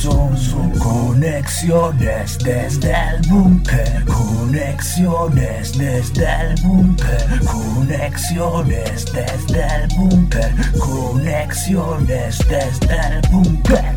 [0.00, 4.04] son, son conexiones desde el búnker.
[4.06, 7.40] Conexiones desde el búnker.
[7.44, 10.54] Conexiones desde el búnker.
[10.78, 13.94] Conexiones desde el búnker.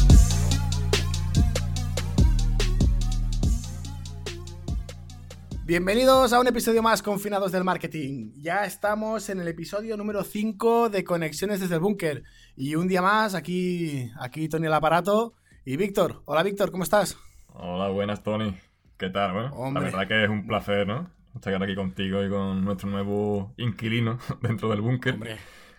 [5.65, 8.33] Bienvenidos a un episodio más confinados del marketing.
[8.41, 12.23] Ya estamos en el episodio número 5 de Conexiones desde el Búnker.
[12.57, 15.35] Y un día más, aquí, aquí Tony el aparato
[15.65, 16.21] y Víctor.
[16.25, 17.17] Hola Víctor, ¿cómo estás?
[17.53, 18.55] Hola, buenas Tony.
[18.97, 19.33] ¿Qué tal?
[19.33, 21.09] Bueno, la verdad que es un placer, ¿no?
[21.35, 25.19] Estar aquí contigo y con nuestro nuevo inquilino dentro del búnker.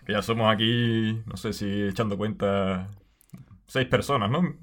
[0.05, 2.89] Que ya somos aquí, no sé si echando cuenta,
[3.67, 4.55] seis personas, ¿no?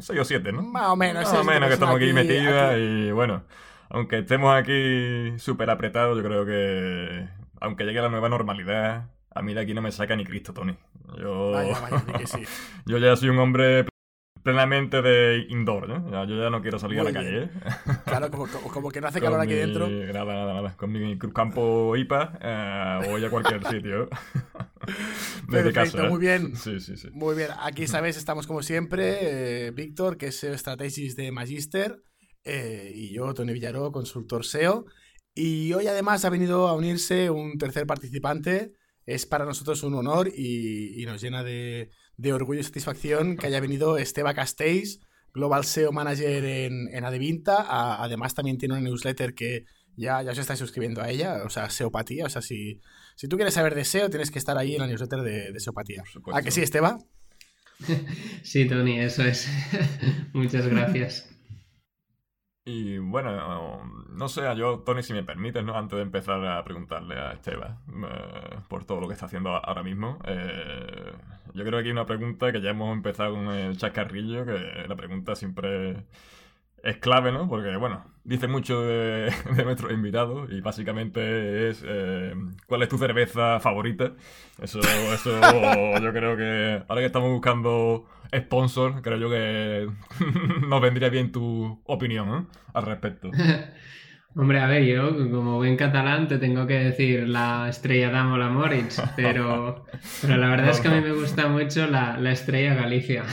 [0.00, 0.62] Seis o siete, ¿no?
[0.62, 1.24] Más o menos.
[1.24, 3.42] Más o menos que estamos aquí, metidas y bueno
[3.90, 7.28] aunque estemos aquí súper apretados, yo creo que
[7.60, 10.76] aunque llegue la nueva normalidad, a mí de aquí no me saca ni Cristo, Tony.
[11.18, 11.54] Yo,
[12.86, 13.86] yo ya soy un hombre
[14.48, 16.24] plenamente de indoor, ¿no?
[16.24, 17.42] yo ya no quiero salir a la calle.
[17.42, 17.50] ¿eh?
[18.06, 19.86] Claro, como, que no hace calor aquí dentro.
[19.90, 20.74] Nada, nada, nada.
[20.74, 24.08] Con mi campo IPA eh, voy a cualquier sitio.
[25.48, 26.08] Desde Perfecto, ¿eh?
[26.08, 26.56] muy bien.
[26.56, 27.08] Sí, sí, sí.
[27.12, 27.50] Muy bien.
[27.60, 29.70] Aquí, sabes, estamos como siempre.
[29.72, 32.02] Víctor, que es el Strategist de Magister.
[32.44, 34.86] Eh, y yo, Tony Villaró, consultor SEO.
[35.34, 38.72] Y hoy además ha venido a unirse un tercer participante.
[39.04, 41.90] Es para nosotros un honor y, nos llena de,
[42.32, 45.00] orgullo y satisfacción que haya venido Esteba Castells,
[45.32, 47.66] Global SEO Manager en, en Adevinta.
[48.02, 49.64] además también tiene una newsletter que
[49.96, 52.26] ya, ya os estáis suscribiendo a ella, o sea, Seopatía.
[52.26, 52.80] O sea, si,
[53.16, 55.60] si tú quieres saber de SEO, tienes que estar ahí en la newsletter de, de
[55.60, 56.02] Seopatía.
[56.32, 56.98] ¿A que sí, Esteba?
[58.42, 59.48] Sí, Tony, eso es.
[60.32, 61.28] Muchas gracias.
[62.68, 63.80] Y bueno,
[64.10, 65.74] no sé, yo, Tony, si me permites, ¿no?
[65.74, 69.82] Antes de empezar a preguntarle a Esteban eh, por todo lo que está haciendo ahora
[69.82, 71.14] mismo, eh,
[71.54, 74.96] yo creo que hay una pregunta que ya hemos empezado con el chascarrillo, que la
[74.96, 76.04] pregunta siempre
[76.82, 77.48] es clave, ¿no?
[77.48, 79.32] Porque, bueno, dice mucho de,
[79.64, 82.34] nuestros invitados y básicamente es eh,
[82.66, 84.12] ¿cuál es tu cerveza favorita?
[84.60, 85.40] Eso, eso
[86.02, 88.04] yo creo que ahora que estamos buscando
[88.34, 89.88] sponsor, creo yo que
[90.68, 93.30] nos vendría bien tu opinión al respecto.
[94.36, 98.48] Hombre, a ver, yo como buen catalán te tengo que decir la estrella Damo la
[98.48, 99.84] Moritz, pero,
[100.22, 103.24] pero la verdad es que a mí me gusta mucho la, estrella Galicia.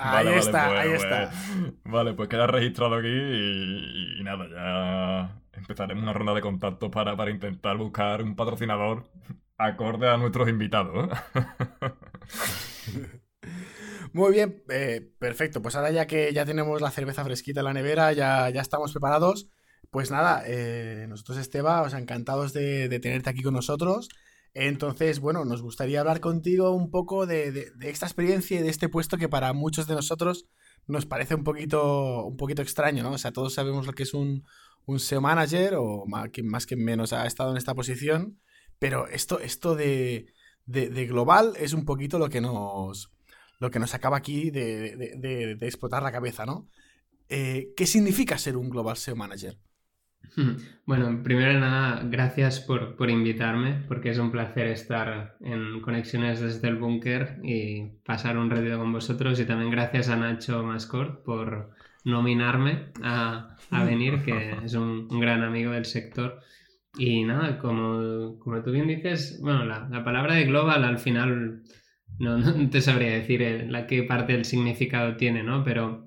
[0.00, 1.30] ahí está, pues, ahí está.
[1.30, 7.16] Pues, vale, pues queda registrado aquí y, nada, ya empezaremos una ronda de contactos para,
[7.16, 9.04] para intentar buscar un patrocinador
[9.58, 11.10] acorde a nuestros invitados.
[14.14, 15.60] Muy bien, eh, perfecto.
[15.60, 18.92] Pues ahora ya que ya tenemos la cerveza fresquita en la nevera, ya, ya estamos
[18.92, 19.48] preparados.
[19.90, 24.08] Pues nada, eh, nosotros, Esteba, os encantados de, tenerte aquí con nosotros.
[24.54, 29.18] Entonces, bueno, nos gustaría hablar contigo un poco de, esta experiencia y de este puesto
[29.18, 30.46] que para muchos de nosotros
[30.86, 33.12] nos parece un poquito, un poquito extraño, ¿no?
[33.12, 34.44] O sea, todos sabemos lo que es un,
[34.86, 38.38] un SEO manager o más que, más que menos ha estado en esta posición,
[38.78, 40.26] pero esto, esto de,
[40.66, 43.13] de global es un poquito lo que nos,
[43.60, 46.68] lo que nos acaba aquí de, explotar la cabeza, ¿no?
[47.28, 49.56] Eh, ¿Qué significa ser un Global SEO Manager?
[50.86, 56.68] Bueno, primero de nada, gracias por, invitarme, porque es un placer estar en Conexiones desde
[56.68, 59.40] el Búnker y pasar un ratito con vosotros.
[59.40, 61.70] Y también gracias a Nacho Mascor por
[62.04, 66.40] nominarme a, venir, que es un, gran amigo del sector.
[66.96, 71.62] Y nada, como, como tú bien dices, bueno, la, la palabra de global al final
[72.18, 75.64] no, no te sabría decir eh, la qué parte del significado tiene, ¿no?
[75.64, 76.04] Pero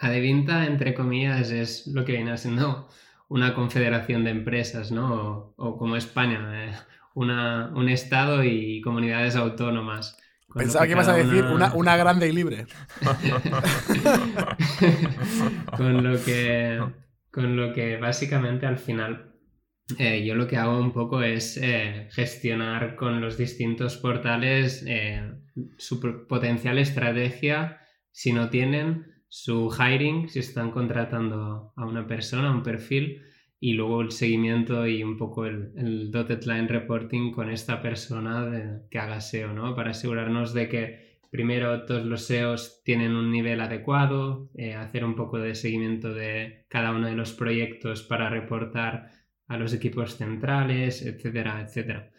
[0.00, 2.88] Adevinta, entre comillas, es lo que viene siendo
[3.28, 5.54] una confederación de empresas, ¿no?
[5.56, 6.72] O, como España, eh,
[7.14, 10.16] una, un estado y comunidades autónomas.
[10.54, 11.74] Pensaba que, ibas a decir una...
[11.74, 12.66] una, grande y libre.
[15.76, 16.80] con, lo que,
[17.30, 19.27] con lo que básicamente al final
[19.96, 25.32] eh, yo lo que hago un poco es eh, gestionar con los distintos portales eh,
[25.78, 27.80] su potencial estrategia,
[28.10, 33.22] si no tienen, su hiring, si están contratando a una persona, un perfil,
[33.60, 38.98] y luego el seguimiento y un poco el, dotted line reporting con esta persona que
[38.98, 39.74] haga SEO, ¿no?
[39.74, 45.38] Para asegurarnos de que primero todos los SEOs tienen un nivel adecuado, hacer un poco
[45.38, 49.17] de seguimiento de cada uno de los proyectos para reportar
[49.48, 52.10] a los equipos centrales, etcétera, etcétera.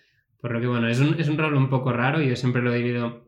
[0.42, 2.74] Por lo que bueno, es un, es un rol un poco raro, yo siempre lo
[2.74, 3.28] he dividido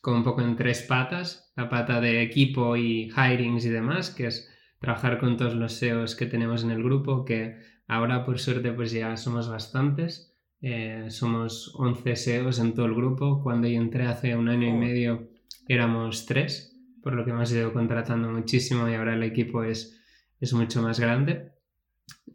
[0.00, 4.26] como un poco en tres patas, la pata de equipo y hirings y demás, que
[4.26, 7.56] es trabajar con todos los SEOs que tenemos en el grupo, que
[7.88, 13.42] ahora por suerte pues ya somos bastantes, eh, somos 11 SEOs en todo el grupo,
[13.42, 15.28] cuando yo entré hace un año y medio
[15.68, 20.00] éramos tres, por lo que hemos ido contratando muchísimo y ahora el equipo es,
[20.40, 21.55] es mucho más grande.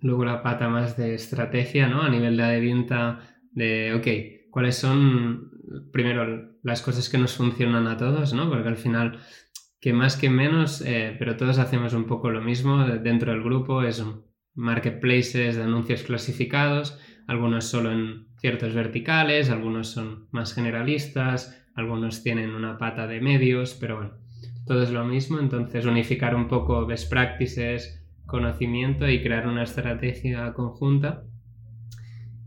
[0.02, 2.02] Luego la pata más de estrategia, ¿no?
[2.02, 3.20] A nivel de adevinta,
[3.52, 5.52] de, ok, ¿cuáles son,
[5.92, 8.50] primero, las cosas que nos funcionan a todos, ¿no?
[8.50, 9.20] Porque al final,
[9.80, 13.84] que más que menos, eh, pero todos hacemos un poco lo mismo dentro del grupo,
[13.84, 14.04] es
[14.54, 22.54] marketplaces de anuncios clasificados, algunos solo en ciertos verticales, algunos son más generalistas, algunos tienen
[22.54, 24.14] una pata de medios, pero bueno,
[24.66, 30.54] todo es lo mismo, entonces unificar un poco best practices, conocimiento y crear una estrategia
[30.54, 31.24] conjunta.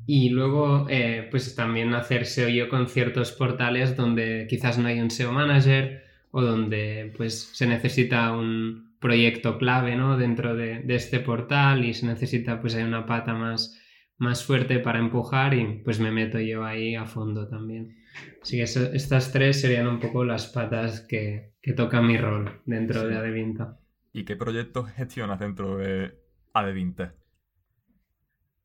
[0.07, 5.01] Y luego, eh, pues también hacer SEO yo con ciertos portales donde quizás no hay
[5.01, 10.19] un SEO manager o donde pues se necesita un proyecto clave ¿no?
[10.19, 13.81] dentro de, este portal y se necesita pues hay una pata más,
[14.19, 17.97] más fuerte para empujar y pues me meto yo ahí a fondo también.
[18.43, 23.07] Así que estas tres serían un poco las patas que, que tocan mi rol dentro
[23.07, 23.79] de Adevinta.
[24.15, 26.17] ¿Y qué proyectos gestionas dentro de
[26.53, 27.15] Adevinta?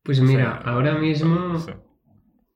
[0.04, 1.58] Pues mira, ahora mismo...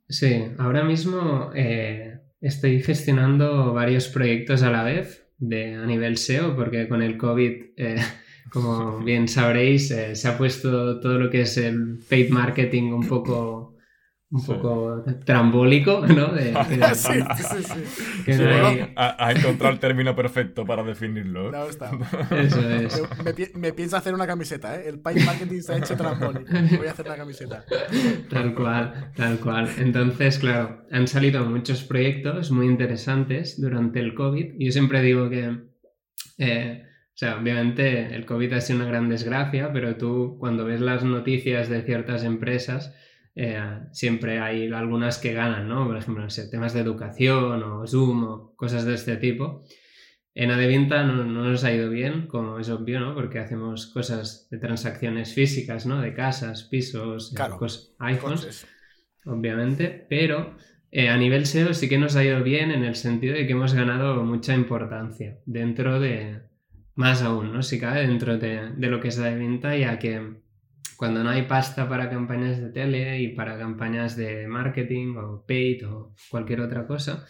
[0.08, 6.54] Sí, ahora mismo eh, estoy gestionando varios proyectos a la vez de, a nivel SEO
[6.54, 7.52] porque con el COVID...
[7.76, 7.96] Eh,
[8.50, 13.08] como bien sabréis, eh, se ha puesto todo lo que es el paid marketing un
[13.08, 13.73] poco
[14.34, 16.32] un poco trambólico, ¿no?
[16.94, 18.42] sí, sí, sí.
[18.96, 21.52] ha, encontrado el término perfecto para definirlo.
[21.52, 21.92] No, está.
[22.32, 23.02] Eso es.
[23.54, 24.88] Me, pienso hacer una camiseta, ¿eh?
[24.88, 26.50] El paid marketing se ha hecho trambólico.
[26.76, 27.64] Voy a hacer una camiseta.
[28.28, 29.68] Tal cual, tal cual.
[29.78, 34.54] Entonces, claro, han salido muchos proyectos muy interesantes durante el COVID.
[34.58, 35.58] Y yo siempre digo que...
[36.38, 40.80] Eh, o sea, obviamente el COVID ha sido una gran desgracia, pero tú cuando ves
[40.80, 42.92] las noticias de ciertas empresas,
[43.36, 45.86] eh, siempre hay algunas que ganan, ¿no?
[45.86, 49.64] Por ejemplo, temas de educación o Zoom o cosas de este tipo.
[50.34, 53.14] En Adevinta no, no, nos ha ido bien, como es obvio, ¿no?
[53.14, 56.00] Porque hacemos cosas de transacciones físicas, ¿no?
[56.00, 58.66] De casas, pisos, eh, iPhones,
[59.24, 60.56] obviamente, pero
[60.90, 63.52] eh, a nivel SEO sí que nos ha ido bien en el sentido de que
[63.52, 66.40] hemos ganado mucha importancia dentro de,
[66.94, 67.62] más aún, ¿no?
[67.62, 70.43] Si cabe dentro de, de lo que es Adevinta, ya que
[70.96, 75.86] cuando no hay pasta para campañas de tele y para campañas de marketing o paid
[75.88, 77.26] o cualquier otra cosa,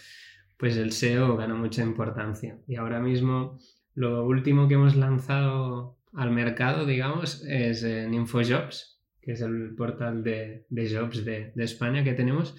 [0.58, 2.58] pues el SEO gana mucha importancia.
[2.66, 3.58] Y ahora mismo
[3.94, 10.22] lo último que hemos lanzado al mercado, digamos, es en InfoJobs, que es el portal
[10.22, 12.54] de, jobs de, de España que tenemos.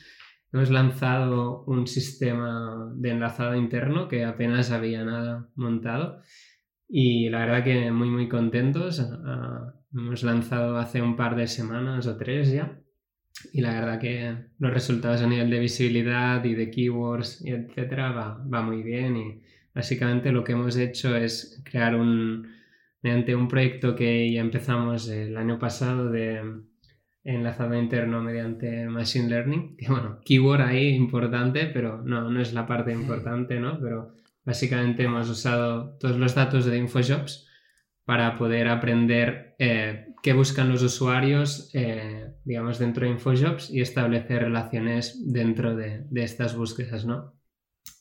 [0.52, 6.22] Hemos lanzado un sistema de enlazado interno que apenas había nada montado
[6.88, 9.00] y la verdad que muy muy contentos.
[9.00, 12.80] Ah, hemos lanzado hace un par de semanas o tres ya
[13.54, 18.12] y la verdad que los resultados a nivel de visibilidad y de keywords y etcétera
[18.12, 19.42] va, va muy bien y
[19.74, 22.54] básicamente lo que hemos hecho es crear un
[23.02, 26.42] mediante un proyecto que ya empezamos el año pasado de
[27.24, 32.66] enlazado interno mediante Machine Learning, que bueno, keyword ahí importante, pero no, no es la
[32.66, 33.80] parte importante, ¿no?
[33.80, 34.16] Pero
[34.46, 37.48] Básicamente hemos usado todos los datos de InfoJobs
[38.06, 44.44] para poder aprender eh, qué buscan los usuarios, eh, digamos, dentro de InfoJobs y establecer
[44.44, 47.34] relaciones dentro de, estas búsquedas, ¿no?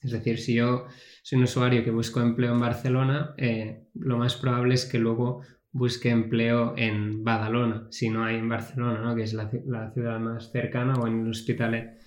[0.02, 0.87] Es decir, si yo
[1.23, 5.42] soy un usuario que busco empleo en Barcelona, eh, lo más probable es que luego
[5.73, 9.16] busque empleo en Badalona, si no hay en Barcelona, ¿no?
[9.16, 11.99] que es la, la ciudad más cercana, o en el Hospitalet.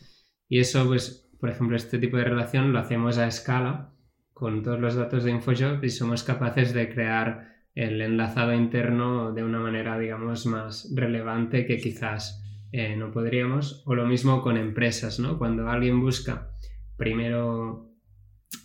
[0.47, 3.93] Y eso, pues, por ejemplo, este tipo de relación lo hacemos a escala
[4.33, 9.43] con todos los datos de InfoJob y somos capaces de crear el enlazado interno de
[9.43, 13.83] una manera, digamos, más relevante que quizás eh, no podríamos.
[13.85, 15.37] O lo mismo con empresas, ¿no?
[15.37, 16.49] Cuando alguien busca
[16.97, 17.91] primero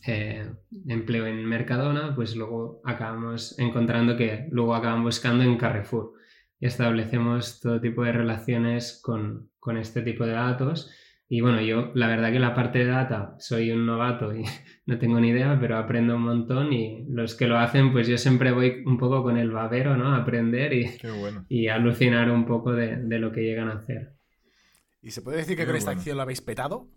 [0.06, 0.50] eh,
[0.88, 6.14] empleo en Mercadona, pues luego acabamos encontrando que luego acaban buscando en Carrefour.
[6.58, 10.90] Y establecemos todo tipo de relaciones con, con este tipo de datos
[11.34, 14.44] y bueno, yo la verdad que la parte de data soy un novato y
[14.84, 18.18] no tengo ni idea, pero aprendo un montón y los que lo hacen, pues yo
[18.18, 20.08] siempre voy un poco con el babero, ¿no?
[20.08, 20.90] A aprender y,
[21.48, 24.12] y alucinar un poco de, de, lo que llegan a hacer.
[25.00, 26.90] ¿Y se puede decir que con esta acción lo habéis petado?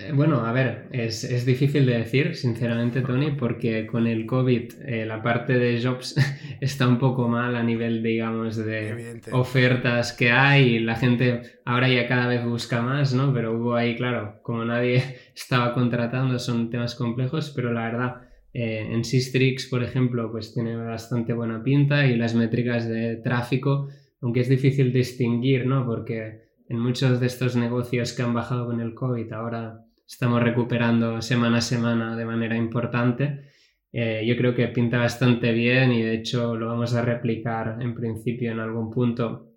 [0.00, 5.04] Eh, bueno, a ver, es, difícil de decir, sinceramente, Tony, porque con el COVID eh,
[5.04, 6.16] la parte de jobs
[6.60, 12.08] está un poco mal a nivel, digamos, de ofertas que hay la gente ahora ya
[12.08, 13.32] cada vez busca más, ¿no?
[13.34, 15.02] Pero hubo ahí, claro, como nadie
[15.34, 18.16] estaba contratando, son temas complejos, pero la verdad,
[18.54, 23.88] eh, en Sistrix, por ejemplo, pues tiene bastante buena pinta y las métricas de tráfico,
[24.22, 25.84] aunque es difícil distinguir, ¿no?
[25.84, 31.22] Porque en muchos de estos negocios que han bajado con el COVID ahora estamos recuperando
[31.22, 33.50] semana a semana de manera importante
[33.92, 37.94] Eh, yo creo que pinta bastante bien y de hecho lo vamos a replicar en
[37.94, 39.48] principio en algún punto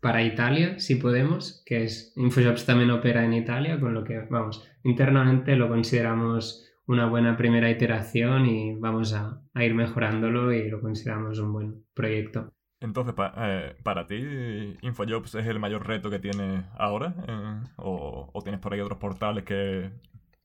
[0.00, 4.68] para Italia, si podemos, que es InfoShops también opera en Italia, con lo que, vamos,
[4.84, 11.38] internamente lo consideramos una buena primera iteración y vamos a, ir mejorándolo y lo consideramos
[11.38, 12.53] un buen proyecto.
[12.84, 17.14] Entonces, eh, para ti, InfoJobs es el mayor reto que tienes ahora?
[17.26, 19.90] Eh, o, tienes por ahí otros portales que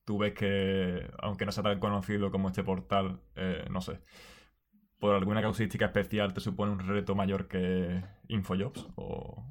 [0.06, 4.00] tú ves que, aunque no sea tan conocido como este portal, eh, no sé,
[4.98, 8.88] por alguna causística especial te supone un reto mayor que InfoJobs?
[8.96, 9.44] O...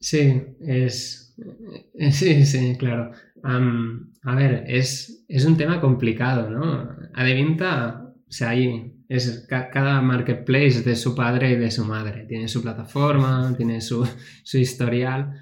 [0.00, 1.34] Sí, es.
[2.12, 3.10] Sí, sí, claro.
[3.42, 6.88] a ver, es, es, un tema complicado, ¿no?
[7.14, 12.26] Adevinta, o sea, ahí es cada marketplace de su padre y de su madre.
[12.26, 14.08] Tiene su plataforma, tiene su,
[14.44, 15.40] su historial.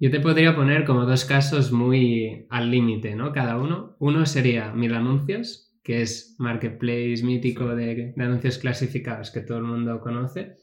[0.00, 3.32] Yo te podría poner como dos casos muy al límite, ¿no?
[3.32, 3.96] Cada uno.
[3.98, 10.02] Uno sería Mil Anuncios, que es marketplace mítico de, anuncios clasificados que todo el mundo
[10.02, 10.56] conoce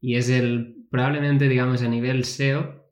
[0.00, 2.84] y es el probablemente digamos a nivel SEO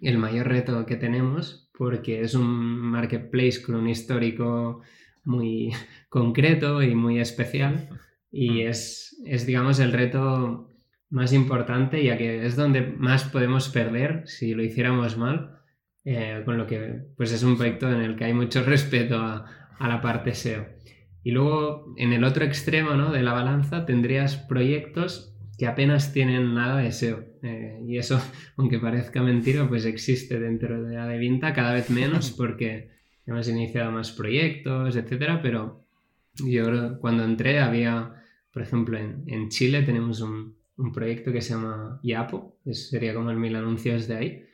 [0.00, 4.80] el mayor reto que tenemos porque es un marketplace con un histórico
[5.22, 5.70] muy
[6.08, 7.90] concreto y muy especial
[8.30, 8.68] y mm.
[8.68, 10.70] es, es digamos el reto
[11.10, 15.58] más importante ya que es donde más podemos perder si lo hiciéramos mal
[16.04, 19.46] eh, con lo que pues es un proyecto en el que hay mucho respeto a,
[19.78, 20.66] a la parte SEO.
[21.22, 23.12] Y luego, en el otro extremo ¿no?
[23.12, 27.24] de la balanza, tendrías proyectos que apenas tienen nada de SEO.
[27.42, 28.20] Eh, y eso,
[28.56, 32.90] aunque parezca mentira, pues existe dentro de Adevinta cada vez menos porque
[33.26, 35.84] hemos iniciado más proyectos, etcétera, pero
[36.36, 38.17] yo cuando entré había,
[38.58, 43.30] por ejemplo, en, Chile tenemos un, un, proyecto que se llama Yapo, que sería como
[43.30, 44.44] el mil anuncios de ahí,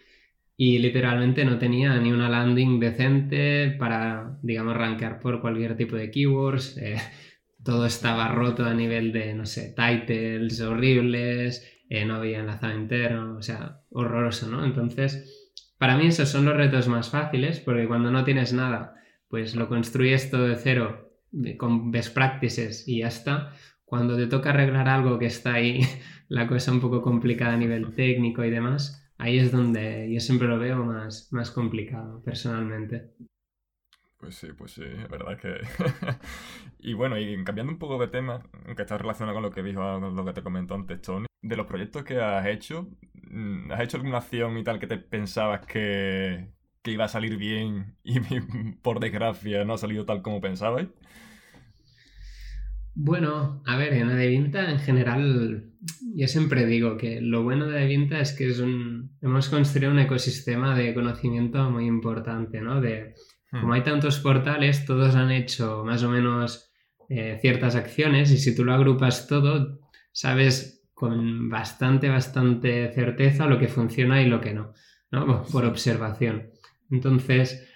[0.58, 6.10] y literalmente no tenía ni una landing decente para, digamos, rankear por cualquier tipo de
[6.10, 6.76] keywords.
[6.76, 6.98] Eh,
[7.64, 13.38] todo estaba roto a nivel de, no sé, titles horribles, eh, no había enlazado interno,
[13.38, 14.66] o sea, horroroso, ¿no?
[14.66, 18.96] Entonces, para mí esos son los retos más fáciles, porque cuando no tienes nada,
[19.28, 21.04] pues lo construyes todo de cero
[21.58, 23.52] con best practices y ya está.
[23.94, 25.78] Cuando te toca arreglar algo que está ahí,
[26.28, 30.48] la cosa un poco complicada a nivel técnico y demás, ahí es donde yo siempre
[30.48, 33.12] lo veo más, más complicado, personalmente.
[34.18, 35.60] Pues sí, pues sí, es verdad que...
[36.80, 39.80] y bueno, y cambiando un poco de tema, aunque está relacionado con lo que dijo,
[39.80, 42.88] lo que te comentó antes Tony, de los proyectos que has hecho,
[43.30, 46.48] mm, ¿has hecho alguna acción y tal que te pensabas que,
[46.82, 48.18] que iba a salir bien y
[48.82, 50.88] por desgracia no ha salido tal como pensabais?
[52.94, 55.72] Bueno, a ver, en Adevinta en general,
[56.14, 59.98] yo siempre digo que lo bueno de Adevinta es que es un, hemos construido un
[59.98, 62.80] ecosistema de conocimiento muy importante, ¿no?
[62.80, 63.14] De,
[63.50, 63.60] hmm.
[63.60, 66.72] como hay tantos portales, todos han hecho más o menos
[67.08, 69.80] eh, ciertas acciones y si tú lo agrupas todo,
[70.12, 74.72] sabes con bastante, bastante certeza lo que funciona y lo que no,
[75.10, 75.42] ¿no?
[75.50, 76.50] Por observación.
[76.92, 77.73] Entonces,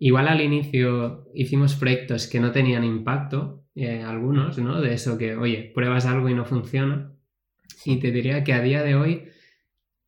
[0.00, 4.80] igual al inicio hicimos proyectos que no tenían impacto, eh, algunos, ¿no?
[4.80, 7.12] De eso que, oye, pruebas algo y no funciona.
[7.84, 9.28] Y te diría que a día de hoy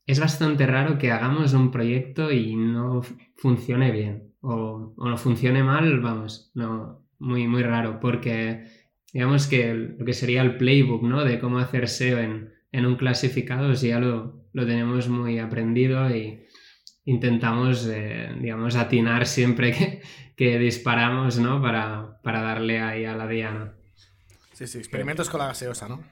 [0.06, 3.02] es bastante raro que hagamos un proyecto y no
[3.37, 4.32] funcione bien.
[4.40, 8.00] O, no funcione mal, vamos, no, muy, muy raro.
[8.00, 8.64] Porque
[9.12, 11.22] digamos que lo que sería el playbook, ¿no?
[11.22, 16.46] De cómo hacer SEO en, un clasificado, ya lo, lo tenemos muy aprendido y
[17.04, 20.02] intentamos, eh, digamos, atinar siempre que,
[20.37, 21.61] que disparamos, ¿no?
[21.61, 23.75] Para, para, darle ahí a la diana.
[24.52, 26.02] Sí, sí, experimentos con la gaseosa, ¿no?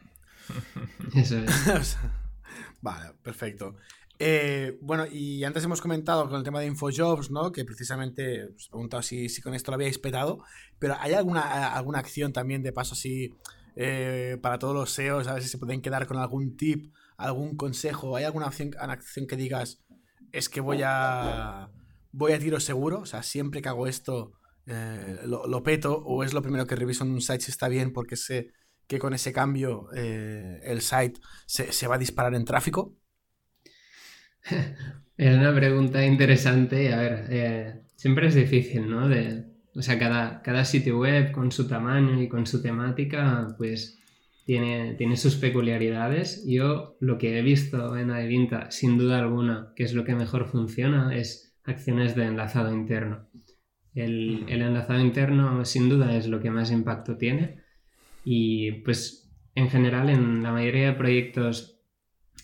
[1.14, 1.99] Eso es.
[2.80, 3.76] vale, perfecto.
[4.23, 7.52] Eh, bueno, y antes hemos comentado con el tema de InfoJobs, ¿no?
[7.52, 10.44] Que precisamente os he preguntado si, si, con esto lo habíais petado,
[10.78, 13.35] pero ¿hay alguna, alguna acción también de paso así
[13.76, 15.26] eh, para todos los SEOs?
[15.26, 18.14] A ver si se pueden quedar con algún tip, algún consejo.
[18.14, 19.80] ¿Hay alguna acción, acción que digas,
[20.32, 21.70] es que voy a
[22.12, 24.32] voy a tiro seguro, o sea, siempre que hago esto
[24.66, 27.92] eh, lo, peto o es lo primero que reviso en un site si está bien
[27.92, 28.52] porque sé
[28.87, 32.96] que con ese cambio eh, el site se, va a disparar en tráfico?
[35.16, 36.94] Es una pregunta interesante.
[36.94, 39.06] A ver, eh, siempre es difícil, ¿no?
[39.06, 39.44] De,
[39.75, 44.00] o sea, cada, cada sitio web con su tamaño y con su temática, pues
[44.59, 46.45] tiene, sus peculiaridades.
[46.45, 50.49] Yo lo que he visto en Adevinta, sin duda alguna, que es lo que mejor
[50.49, 53.28] funciona, es acciones de enlazado interno.
[53.95, 57.61] El, enlazado interno sin duda es lo que más impacto tiene
[58.25, 61.80] y pues en general en la mayoría de proyectos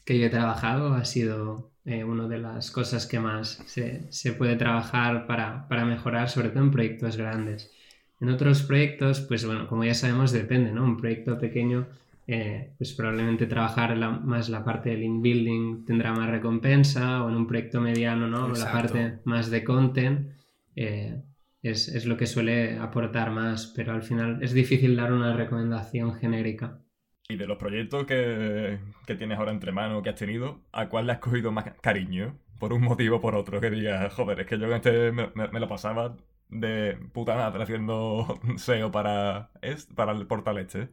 [0.05, 4.57] que yo he trabajado ha sido eh, una de las cosas que más se, puede
[4.57, 7.73] trabajar para, mejorar, sobre todo en proyectos grandes.
[8.21, 10.85] En otros proyectos, pues bueno, como ya sabemos, depende, ¿no?
[10.85, 11.87] Un proyecto pequeño,
[12.27, 17.37] eh, pues probablemente trabajar más la parte de link building tendrá más recompensa, o en
[17.37, 18.49] un proyecto mediano, ¿no?
[18.49, 20.31] La parte más de content
[20.75, 21.23] eh,
[21.63, 26.15] es, es lo que suele aportar más, pero al final es difícil dar una recomendación
[26.15, 26.81] genérica.
[27.29, 31.07] Y de los proyectos que, que, tienes ahora entre manos, que has tenido, ¿a cuál
[31.07, 32.39] le has cogido más cariño?
[32.61, 35.61] Por un motivo o por otro, que digas, joder, es que yo este me, me,
[35.61, 36.17] lo pasaba
[36.49, 39.51] de puta madre haciendo SEO para,
[39.95, 40.89] para el portal este.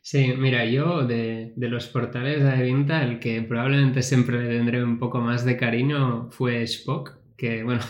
[0.00, 4.84] Sí, mira, yo de, de los portales de venta, el que probablemente siempre le tendré
[4.84, 7.80] un poco más de cariño fue Spock, que bueno,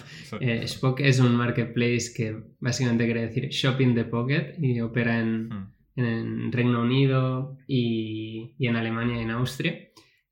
[0.40, 5.48] eh, Spock es un marketplace que básicamente quiere decir shopping the pocket y opera en...
[5.48, 9.78] Mm en Reino Unido y, en Alemania y en Austria.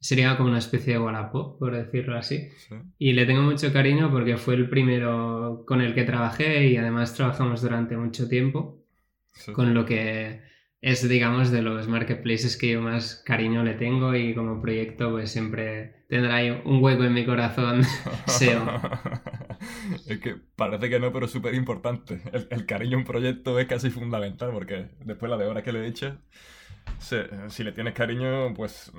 [0.02, 2.48] Sería como una especie de Wallapop, por decirlo así.
[2.98, 7.14] Y le tengo mucho cariño porque fue el primero con el que trabajé y además
[7.14, 8.84] trabajamos durante mucho tiempo.
[9.54, 10.40] Con lo que
[10.80, 15.30] es, digamos, de los marketplaces que yo más cariño le tengo y como proyecto pues
[15.30, 17.84] siempre tendrá ahí un hueco en mi corazón
[18.26, 18.66] SEO.
[20.08, 22.22] es que parece que no, pero es súper importante.
[22.50, 25.80] El, cariño a un proyecto es casi fundamental porque después la de horas que le
[26.98, 28.92] eches, si, le tienes cariño, pues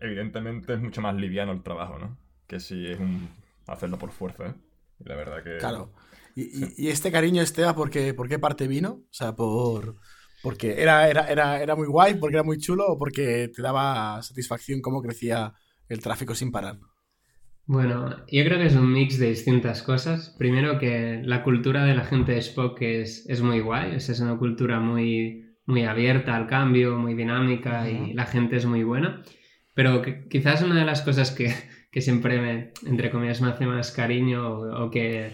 [0.00, 2.18] evidentemente es mucho más liviano el trabajo, ¿no?
[2.46, 3.28] Que si es un
[3.66, 4.54] hacerlo por fuerza, ¿eh?
[5.00, 5.58] la verdad que...
[5.58, 5.92] Claro.
[6.34, 8.90] ¿Y, este cariño, Esteban, ¿por qué, por qué parte vino?
[8.90, 9.96] O sea, por
[10.42, 14.22] porque era, era, era, era, muy guay, porque era muy chulo o porque te daba
[14.22, 15.54] satisfacción cómo crecía
[15.88, 16.78] el tráfico sin parar.
[17.66, 20.34] Bueno, yo creo que es un mix de distintas cosas.
[20.38, 24.38] Primero que la cultura de la gente de Spock es, es muy guay, es una
[24.38, 29.22] cultura muy, muy abierta al cambio, muy dinámica y la gente es muy buena.
[29.74, 31.54] Pero quizás una de las cosas que,
[31.92, 35.30] que siempre me, entre comillas, me hace más cariño o que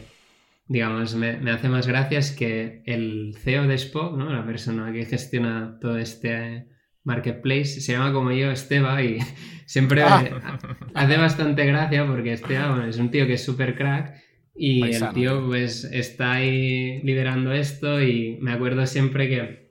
[0.67, 4.33] digamos, me, hace más gracias que el CEO de Spock, ¿no?
[4.33, 6.67] la persona que gestiona todo este
[7.03, 9.19] marketplace, se llama como yo Esteba y
[9.67, 10.51] siempre ah.
[10.95, 14.15] hace bastante gracia porque Esteba es un tío que es súper crack
[14.57, 19.64] y el tío pues está ahí liderando esto y me acuerdo siempre que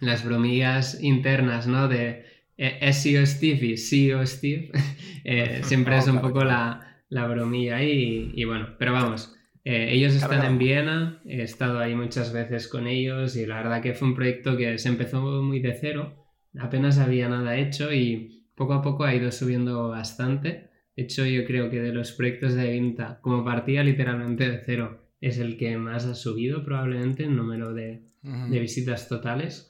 [0.00, 1.88] las bromillas internas, ¿no?
[1.88, 2.24] De
[2.56, 4.70] eh, SEO Steve y CEO Steve,
[5.24, 10.14] eh, siempre es un poco la, la bromilla y, y bueno, pero vamos, eh, ellos
[10.14, 14.08] están en Viena, he estado ahí muchas veces con ellos y la verdad que fue
[14.08, 16.26] un proyecto que se empezó muy de cero,
[16.58, 20.70] apenas había nada hecho y poco a poco ha ido subiendo bastante.
[20.96, 25.10] De hecho, yo creo que de los proyectos de venta, como partía literalmente de cero,
[25.20, 28.02] es el que más ha subido probablemente en número de,
[28.48, 29.69] visitas totales.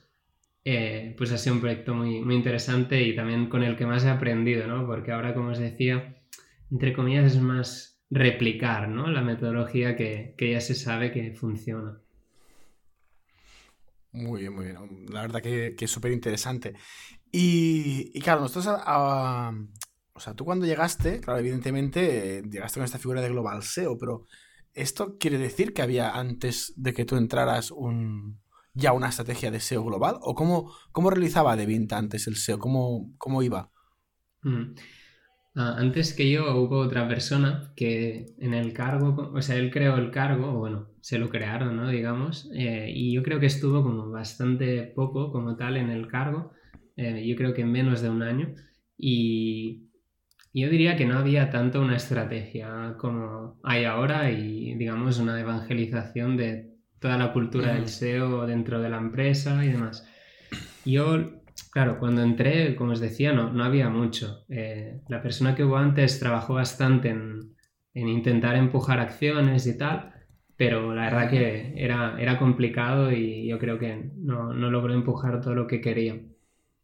[0.64, 4.05] Eh, pues ha sido un proyecto muy, muy interesante y también con el que más
[4.05, 4.87] he aprendido, ¿no?
[4.87, 6.20] Porque ahora, como os decía,
[6.70, 9.09] entre comillas, es más replicar ¿no?
[9.09, 12.01] la metodología que, ya se sabe que funciona.
[14.12, 15.07] Muy bien, muy bien.
[15.09, 16.75] La verdad que, es súper interesante.
[17.31, 23.29] Y, claro, nosotros, o sea, tú cuando llegaste, claro, evidentemente llegaste con esta figura de
[23.29, 24.27] Global SEO, pero
[24.75, 28.39] ¿esto quiere decir que había antes de que tú entraras un,
[28.74, 30.16] ya una estrategia de SEO global?
[30.22, 32.59] ¿O cómo, cómo realizaba Devint antes el SEO?
[32.59, 33.70] ¿Cómo, cómo iba?
[34.42, 34.74] Mm.
[35.56, 39.96] Ah, antes que yo hubo otra persona que en el cargo, o sea, él creó
[39.96, 41.88] el cargo, o bueno, se lo crearon, ¿no?
[41.88, 46.52] Digamos, eh, y yo creo que estuvo como bastante poco como tal en el cargo,
[46.96, 48.54] eh, yo creo que menos de un año,
[48.96, 49.90] y
[50.54, 56.37] yo diría que no había tanto una estrategia como hay ahora y, digamos, una evangelización
[56.37, 56.69] de
[57.01, 60.07] toda la cultura del SEO dentro de la empresa y demás.
[60.85, 64.45] Yo Claro, cuando entré, como os decía, no, no había mucho.
[64.49, 67.55] Eh, la persona que hubo antes trabajó bastante en,
[67.95, 70.13] intentar empujar acciones y tal,
[70.57, 75.41] pero la verdad que era, era complicado y yo creo que no, no logró empujar
[75.41, 76.21] todo lo que quería.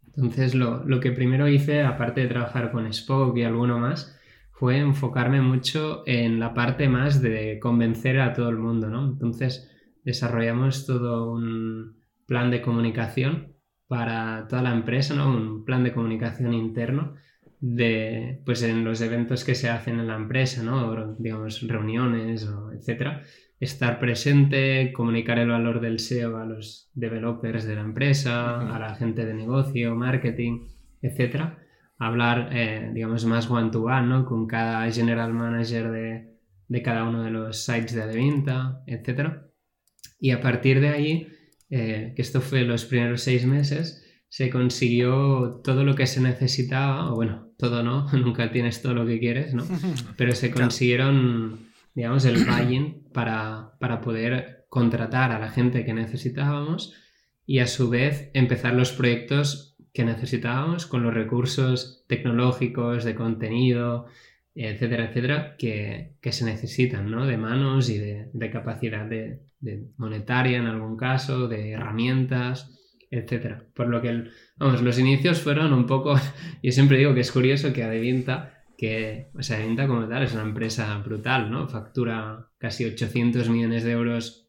[0.07, 4.19] Entonces, lo, lo, que primero hice, aparte de trabajar con Spoke y alguno más,
[4.53, 9.05] fue enfocarme mucho en la parte más de convencer a todo el mundo, ¿no?
[9.05, 9.71] Entonces,
[10.07, 13.57] desarrollamos todo un plan de comunicación
[13.89, 15.29] para toda la empresa, ¿no?
[15.29, 17.15] Un plan de comunicación interno
[17.61, 21.17] de, pues en los eventos que se hacen en la empresa, ¿no?
[21.19, 23.23] digamos, reuniones, o etcétera.
[23.59, 28.95] Estar presente, comunicar el valor del SEO a los developers de la empresa, a la
[28.95, 30.69] gente de negocio, marketing,
[31.03, 31.59] etcétera.
[31.99, 34.25] Hablar, eh, digamos, más one-to-one, ¿no?
[34.25, 36.37] Con cada general manager de,
[36.69, 39.46] de cada uno de los sites de venta, etcétera.
[40.19, 41.29] Y a partir de ahí,
[41.71, 47.13] eh, que esto fue los primeros seis meses, se consiguió todo lo que se necesitaba,
[47.13, 49.65] o bueno, todo no, nunca tienes todo lo que quieres, ¿no?
[50.17, 56.95] Pero se consiguieron, digamos, el buy para, para poder contratar a la gente que necesitábamos
[57.47, 64.07] y a su vez empezar los proyectos que necesitábamos con los recursos tecnológicos, de contenido,
[64.57, 67.27] etcétera, etcétera, que, se necesitan, ¿no?
[67.27, 69.43] De manos y de, capacidad de,
[69.99, 72.73] monetaria en algún caso, de herramientas,
[73.11, 73.65] etcétera.
[73.75, 74.25] Por lo que,
[74.57, 76.19] vamos, los inicios fueron un poco,
[76.63, 80.43] yo siempre digo que es curioso que Adevinta, que, o sea, como tal es una
[80.43, 81.69] empresa brutal, ¿no?
[81.69, 84.49] Factura casi 800 millones de euros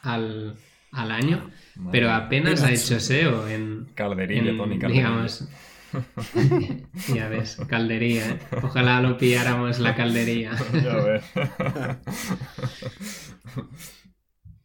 [0.00, 0.56] al,
[0.92, 1.50] año,
[1.90, 3.86] pero apenas ha hecho SEO en...
[3.94, 5.48] Calderilla, Tony Digamos,
[7.14, 8.30] ya ves, caldería.
[8.30, 8.38] ¿eh?
[8.62, 10.52] Ojalá lo pilláramos la caldería.
[10.72, 11.24] ya ves.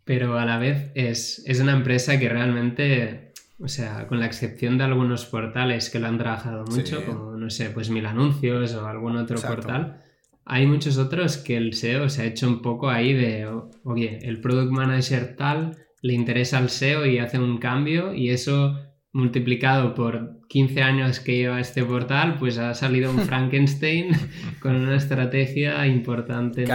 [0.04, 4.78] Pero a la vez es, es, una empresa que realmente, o sea, con la excepción
[4.78, 8.88] de algunos portales que lo han trabajado mucho, como, no sé, pues Mil Anuncios o
[8.88, 10.02] algún otro portal,
[10.46, 13.52] hay muchos otros que el SEO se ha hecho un poco ahí de,
[13.84, 18.80] oye, el Product Manager tal le interesa al SEO y hace un cambio y eso
[19.12, 24.12] multiplicado por 15 años que lleva este portal, pues ha salido un Frankenstein
[24.60, 26.66] con una estrategia importante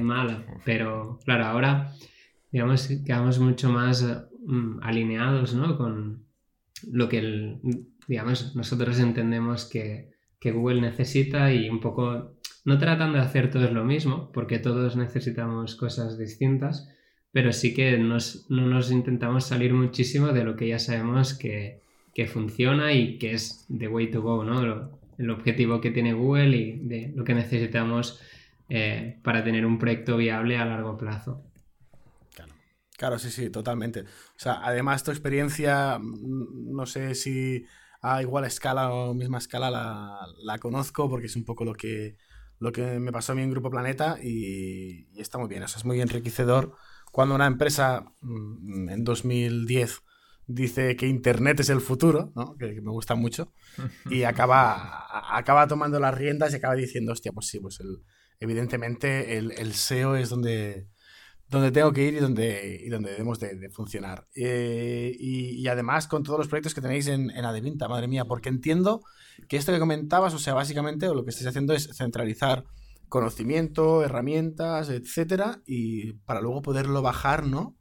[0.00, 0.44] mala.
[0.64, 1.92] Pero claro, ahora
[2.50, 4.04] digamos quedamos mucho más
[4.46, 5.76] mm, alineados ¿no?
[5.76, 6.26] con
[6.90, 7.58] lo que
[8.08, 10.10] digamos nosotros entendemos que,
[10.44, 15.76] Google necesita y un poco no tratando de hacer todos lo mismo, porque todos necesitamos
[15.76, 16.88] cosas distintas,
[17.30, 21.82] pero sí que nos, no nos intentamos salir muchísimo de lo que ya sabemos que,
[22.14, 24.90] que funciona y que es the way to go, ¿no?
[25.18, 28.20] el objetivo que tiene Google y de lo que necesitamos
[28.68, 31.44] eh, para tener un proyecto viable a largo plazo.
[32.34, 32.54] Claro.
[32.96, 34.00] claro, sí, sí, totalmente.
[34.00, 37.64] O sea, además tu experiencia, mm, no sé si
[38.00, 42.16] a igual escala o misma escala la, conozco porque es un poco lo que,
[42.58, 45.62] lo que me pasó a mí en Grupo Planeta y, y está muy bien.
[45.62, 46.74] O sea, es muy enriquecedor
[47.12, 50.02] cuando una empresa mm, en 2010
[50.46, 52.56] dice que Internet es el futuro, ¿no?
[52.56, 53.52] que, me gusta mucho,
[54.10, 58.02] y acaba, acaba tomando las riendas y acaba diciendo, hostia, pues sí, pues el,
[58.40, 60.88] evidentemente el, SEO es donde,
[61.48, 64.26] donde tengo que ir y donde, y donde debemos de, funcionar.
[64.34, 68.48] Eh, y, además con todos los proyectos que tenéis en, en Adevinta, madre mía, porque
[68.48, 69.02] entiendo
[69.48, 72.64] que esto que comentabas, o sea, básicamente lo que estáis haciendo es centralizar
[73.08, 77.76] conocimiento, herramientas, etcétera, y para luego poderlo bajar, ¿no?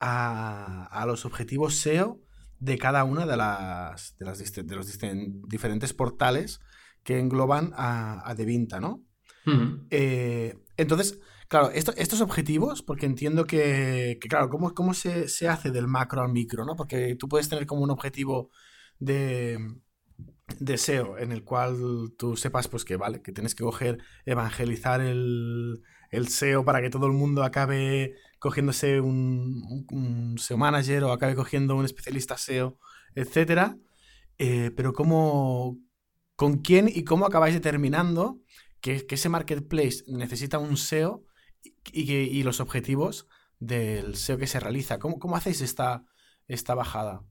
[0.00, 2.20] A, los objetivos SEO
[2.58, 4.98] de cada una de las de, las, de los
[5.48, 6.60] diferentes portales
[7.02, 9.02] que engloban a, a Devinta, ¿no?
[9.90, 15.86] Eh, entonces, claro, estos objetivos, porque entiendo que, claro, ¿cómo, cómo se, se, hace del
[15.86, 16.74] macro al micro, ¿no?
[16.74, 18.50] Porque tú puedes tener como un objetivo
[18.98, 19.58] de,
[20.58, 25.00] de SEO en el cual tú sepas, pues que vale, que tienes que coger, evangelizar
[25.00, 28.14] el, el SEO para que todo el mundo acabe
[28.46, 32.78] cogiéndose un, SEO manager o acabe cogiendo un especialista SEO,
[33.16, 33.76] etcétera.
[34.38, 35.78] Eh, pero cómo,
[36.36, 38.38] con quién y cómo acabáis determinando
[38.80, 41.24] que, ese marketplace necesita un SEO
[41.92, 43.26] y, los objetivos
[43.58, 45.00] del SEO que se realiza.
[45.00, 46.04] ¿Cómo, cómo hacéis esta,
[46.46, 47.22] esta bajada?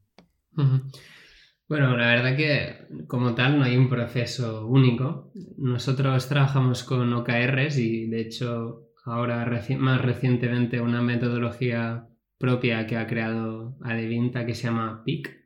[1.69, 5.31] Bueno, la verdad que como tal no hay un proceso único.
[5.57, 9.45] Nosotros trabajamos con OKRs y de hecho ahora
[9.77, 15.45] más recientemente una metodología propia que ha creado Adevinta que se llama PIC,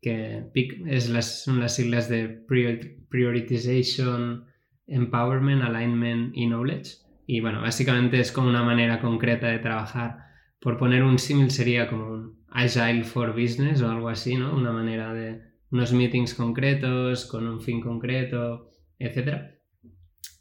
[0.00, 2.28] que PIC es las, son las siglas de
[3.08, 4.44] Prioritization,
[4.86, 6.98] Empowerment, Alignment y Knowledge.
[7.26, 10.18] Y bueno, básicamente es como una manera concreta de trabajar.
[10.60, 14.54] Por poner un símil sería como un Agile for Business o algo así, ¿no?
[14.54, 15.40] Una manera de
[15.70, 19.56] unos meetings concretos, con un fin concreto, etc.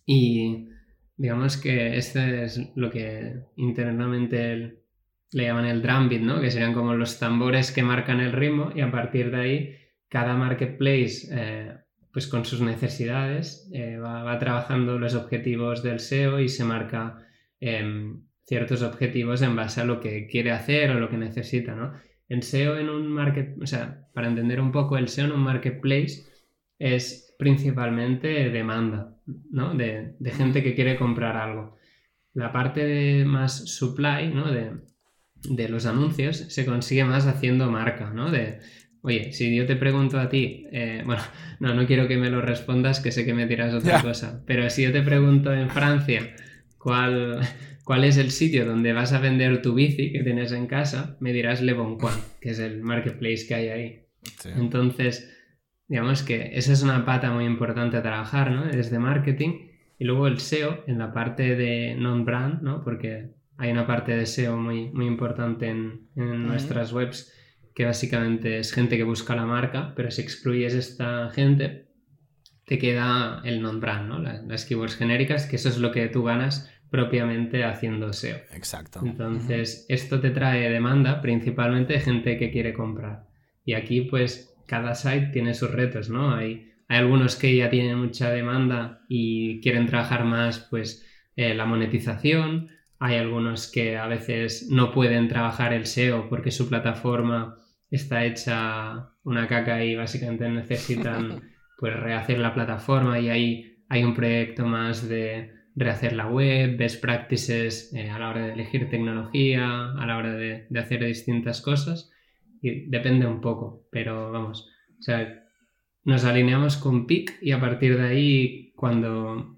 [0.06, 0.68] Y
[1.16, 4.84] Digamos que este es lo que internamente
[5.34, 6.42] le llaman el drum ¿no?
[6.42, 9.76] Que serían como los tambores que marcan el ritmo y a partir de ahí
[10.08, 11.78] cada marketplace, eh,
[12.12, 17.18] pues con sus necesidades, eh, va, trabajando los objetivos del SEO y se marca
[17.60, 21.94] em, ciertos objetivos en base a lo que quiere hacer o lo que necesita, ¿no?
[22.30, 25.42] El SEO en un market, o sea, para entender un poco el SEO en un
[25.42, 26.24] marketplace
[26.78, 29.74] es principalmente demanda, ¿no?
[29.74, 31.78] De, gente que quiere comprar algo.
[32.34, 34.52] La parte de más supply, ¿no?
[34.52, 38.32] De, los anuncios se consigue más haciendo marca, ¿no?
[38.32, 38.60] De,
[39.02, 41.22] oye, si yo te pregunto a ti, eh, bueno,
[41.60, 44.70] no, no quiero que me lo respondas, que sé que me tiras otra cosa, pero
[44.70, 46.36] si yo te pregunto en Francia
[46.78, 47.40] cuál,
[47.84, 51.34] cuál es el sitio donde vas a vender tu bici que tienes en casa, me
[51.34, 54.00] dirás Le Bon Coin, que es el marketplace que hay ahí.
[54.46, 55.33] Entonces,
[55.94, 58.66] Digamos que esa es una pata muy importante a trabajar, ¿no?
[58.66, 59.68] Desde marketing.
[60.00, 62.84] Y luego el SEO en la parte de non-brand, ¿no?
[62.84, 67.32] Porque hay una parte de SEO muy, muy importante en, nuestras webs
[67.76, 71.90] que básicamente es gente que busca la marca, pero si excluyes esta gente,
[72.66, 74.18] te queda el non-brand, ¿no?
[74.18, 78.38] Las, keywords genéricas, que eso es lo que tú ganas propiamente haciendo SEO.
[78.52, 79.00] Exacto.
[79.06, 83.28] Entonces, esto te trae demanda principalmente de gente que quiere comprar.
[83.64, 86.34] Y aquí, pues, cada site tiene sus retos, ¿no?
[86.34, 91.06] Hay, hay algunos que ya tienen mucha demanda y quieren trabajar más, pues,
[91.36, 92.70] eh, la monetización.
[92.98, 97.60] Hay algunos que a veces no pueden trabajar el SEO porque su plataforma
[97.92, 104.16] está hecha una caca y básicamente necesitan pues rehacer la plataforma y ahí hay un
[104.16, 109.92] proyecto más de rehacer la web, best practices eh, a la hora de elegir tecnología,
[109.92, 112.13] a la hora de, hacer distintas cosas
[112.88, 115.44] depende un poco, pero vamos, o sea,
[116.06, 119.58] nos alineamos con PIC y a partir de ahí cuando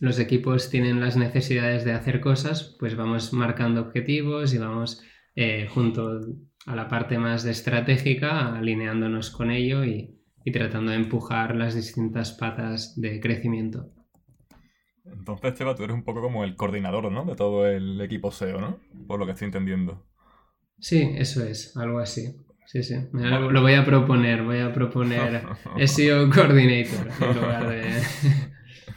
[0.00, 5.02] los equipos tienen las necesidades de hacer cosas, pues vamos marcando objetivos y vamos
[5.34, 6.20] eh, junto
[6.66, 12.32] a la parte más estratégica, alineándonos con ello y, y tratando de empujar las distintas
[12.32, 13.90] patas de crecimiento.
[15.04, 17.24] Entonces, Cheva, tú eres un poco como el coordinador, ¿no?
[17.24, 18.78] De todo el equipo SEO, ¿no?
[19.06, 20.06] Por lo que estoy entendiendo.
[20.78, 22.36] Sí, eso es, algo así.
[22.66, 22.96] Sí, sí.
[23.12, 25.44] Lo voy a proponer, voy a proponer
[25.86, 28.02] SEO Coordinator en lugar de...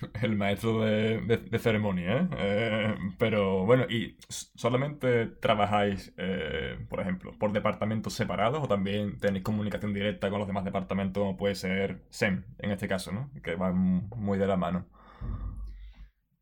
[0.21, 2.29] el maestro de, ceremonia, ¿eh?
[2.37, 2.95] ¿eh?
[3.17, 9.93] Pero bueno, ¿y solamente trabajáis, eh, por ejemplo, por departamentos separados o también tenéis comunicación
[9.93, 13.31] directa con los demás departamentos, como puede ser SEM, en este caso, ¿no?
[13.43, 14.87] Que van muy de la mano.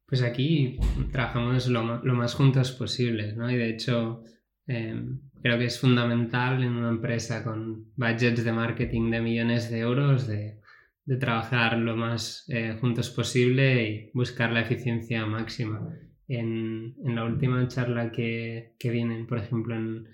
[0.08, 0.80] Pues aquí
[1.12, 3.50] trabajamos lo, más juntos posibles, ¿no?
[3.50, 4.21] Y de hecho,
[4.67, 9.80] em, creo que es fundamental en una empresa con budgets de marketing de millones de
[9.80, 10.60] euros de
[11.06, 15.88] de trabajar lo más eh, juntos posible y buscar la eficiencia máxima.
[16.28, 20.08] En, la última charla que, que vienen, por ejemplo, en,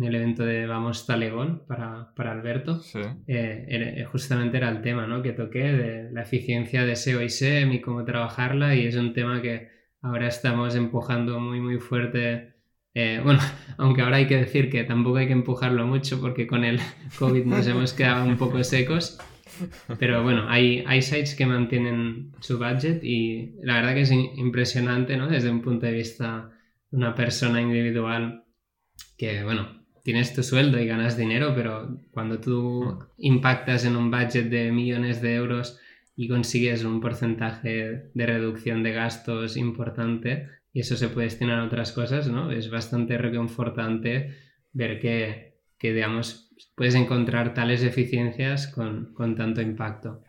[0.00, 2.80] el evento de Vamos Talegón para, para Alberto,
[3.26, 5.22] eh, eh, justamente era el tema ¿no?
[5.22, 9.12] que toqué de la eficiencia de SEO y SEM y cómo trabajarla y es un
[9.12, 9.68] tema que
[10.00, 12.51] ahora estamos empujando muy muy fuerte.
[12.94, 13.40] Bueno,
[13.78, 16.80] aunque ahora hay que decir que tampoco hay que empujarlo mucho porque con el
[17.18, 19.18] COVID nos hemos quedado un poco secos,
[19.98, 25.16] pero bueno, hay, hay sites que mantienen su budget y la verdad que es impresionante,
[25.16, 25.28] ¿no?
[25.28, 26.50] Desde un punto de vista
[26.90, 28.44] de una persona individual
[29.16, 34.50] que, bueno, tienes tu sueldo y ganas dinero, pero cuando tú impactas en un budget
[34.50, 35.78] de millones de euros
[36.16, 41.64] y consigues un porcentaje de reducción de gastos importante y eso se puede destinar a
[41.64, 42.50] otras cosas, ¿no?
[42.50, 44.36] Es bastante reconfortante
[44.72, 50.22] ver que, que digamos, puedes encontrar tales eficiencias con, tanto impacto.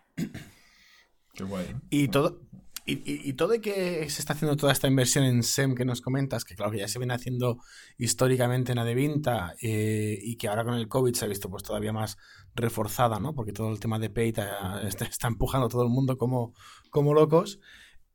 [1.33, 1.65] Qué guay.
[1.89, 2.41] Y todo,
[2.85, 6.43] y, todo y que se está haciendo toda esta inversión en SEM que nos comentas,
[6.43, 7.59] que claro que ya se viene haciendo
[7.97, 11.93] históricamente en Adevinta eh, y que ahora con el COVID se ha visto pues todavía
[11.93, 12.17] más
[12.55, 13.33] reforzada, ¿no?
[13.33, 14.33] Porque todo el tema de Pay
[14.83, 16.53] está, empujando a todo el mundo como,
[16.89, 17.61] como locos.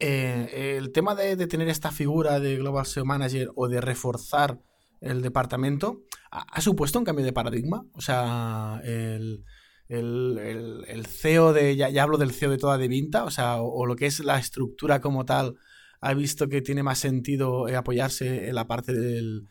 [0.01, 4.61] Eh, el tema de, tener esta figura de Global SEO Manager o de reforzar
[5.01, 7.85] el departamento, ha, supuesto un cambio de paradigma.
[7.93, 9.45] O sea, el,
[11.07, 14.07] CEO de, ya, hablo del CEO de toda de Vinta, o sea, o, lo que
[14.07, 15.57] es la estructura como tal,
[16.01, 19.49] ha visto que tiene más sentido eh, apoyarse en la parte del,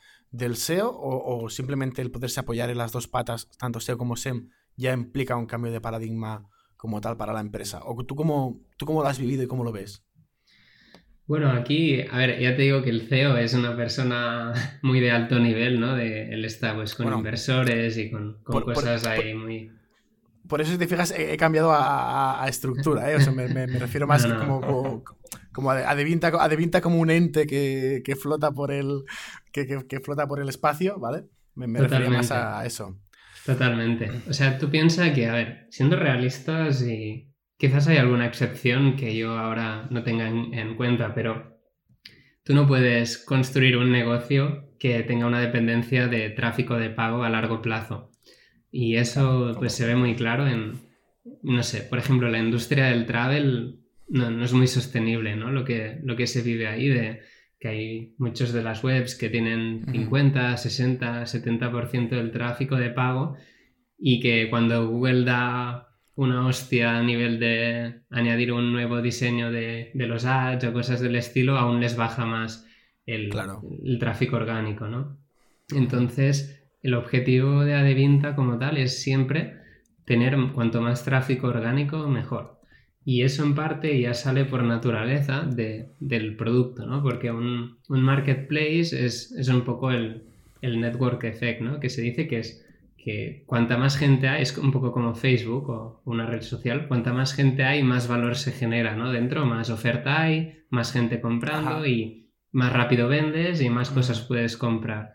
[0.56, 4.94] SEO o, simplemente el poderse apoyar en las dos patas, tanto SEO como SEM, ya
[4.94, 7.82] implica un cambio de paradigma como tal para la empresa?
[7.84, 10.07] ¿O tú cómo, tú cómo lo has vivido y cómo lo ves?
[11.28, 15.12] Bueno, aquí, a ver, ya te digo que el CEO es una persona muy de
[15.12, 15.96] alto nivel, ¿no?
[15.96, 19.72] De, él está pues con inversores y con, cosas ahí muy...
[20.48, 23.18] Por eso, si te fijas, he, cambiado a, estructura, ¿eh?
[23.18, 25.04] O sea, me, refiero más como,
[25.52, 29.04] como, a, Devinta, como un ente que, flota por el,
[29.52, 31.26] que, flota por el espacio, ¿vale?
[31.56, 32.98] Me, me refería más a eso.
[33.46, 34.10] Totalmente.
[34.30, 39.16] O sea, tú piensas que, a ver, siendo realistas y Quizás hay alguna excepción que
[39.16, 41.60] yo ahora no tenga en, cuenta, pero
[42.44, 47.30] tú no puedes construir un negocio que tenga una dependencia de tráfico de pago a
[47.30, 48.12] largo plazo.
[48.72, 50.74] Y eso pues se ve muy claro en,
[51.42, 55.52] no sé, por ejemplo, la industria del travel no, es muy sostenible, ¿no?
[55.52, 57.22] Lo que, lo que se vive ahí de
[57.60, 63.36] que hay muchas de las webs que tienen 50, 60, 70% del tráfico de pago
[63.98, 65.87] y que cuando Google da
[66.18, 71.16] una hostia a nivel de añadir un nuevo diseño de, los ads o cosas del
[71.16, 72.68] estilo, aún les baja más
[73.06, 73.30] el,
[73.86, 75.20] el tráfico orgánico, ¿no?
[75.74, 79.58] Entonces, el objetivo de Adevinta como tal es siempre
[80.06, 82.60] tener cuanto más tráfico orgánico, mejor.
[83.06, 85.48] y eso en parte ya sale por naturaleza
[86.00, 87.04] del producto, ¿no?
[87.04, 90.24] Porque un, marketplace es, un poco el,
[90.62, 91.80] network effect, ¿no?
[91.80, 92.67] Que se dice que es
[93.08, 97.14] que cuanta más gente hay, es un poco como Facebook o una red social, cuanta
[97.14, 99.14] más gente hay, más valor se genera, ¿no?
[99.14, 104.58] Dentro más oferta hay, más gente comprando y más rápido vendes y más cosas puedes
[104.58, 105.14] comprar.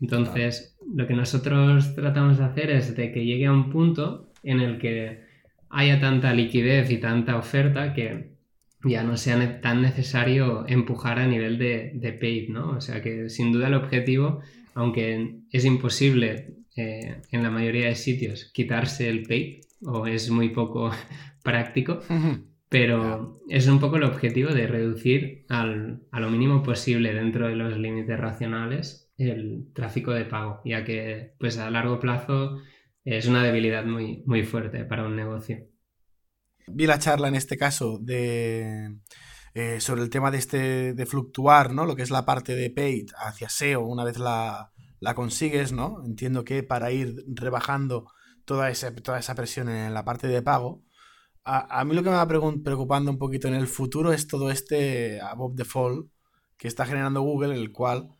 [0.00, 4.60] Entonces, lo que nosotros tratamos de hacer es de que llegue a un punto en
[4.60, 5.22] el que
[5.68, 8.38] haya tanta liquidez y tanta oferta que
[8.82, 12.70] ya no sea tan necesario empujar a nivel de, de paid, ¿no?
[12.70, 14.40] O sea que sin duda el objetivo,
[14.72, 20.50] aunque es imposible eh, en la mayoría de sitios quitarse el paid, o es muy
[20.50, 20.90] poco
[21.42, 22.00] práctico,
[22.68, 27.56] pero es un poco el objetivo de reducir al, a lo mínimo posible dentro de
[27.56, 32.58] los límites racionales el tráfico de pago, ya que pues a largo plazo
[33.04, 35.58] es una debilidad muy, muy fuerte para un negocio.
[36.66, 38.96] Vi la charla en este caso de
[39.54, 41.84] eh, sobre el tema de este de fluctuar, ¿no?
[41.84, 44.72] Lo que es la parte de paid hacia SEO una vez la,
[45.14, 46.02] consigues, ¿no?
[46.04, 48.06] Entiendo que para ir rebajando
[48.44, 50.84] toda esa, toda esa presión en la parte de pago.
[51.42, 55.20] A, mí lo que me va preocupando un poquito en el futuro es todo este
[55.20, 56.10] above the fall
[56.56, 58.10] que está generando Google, el cual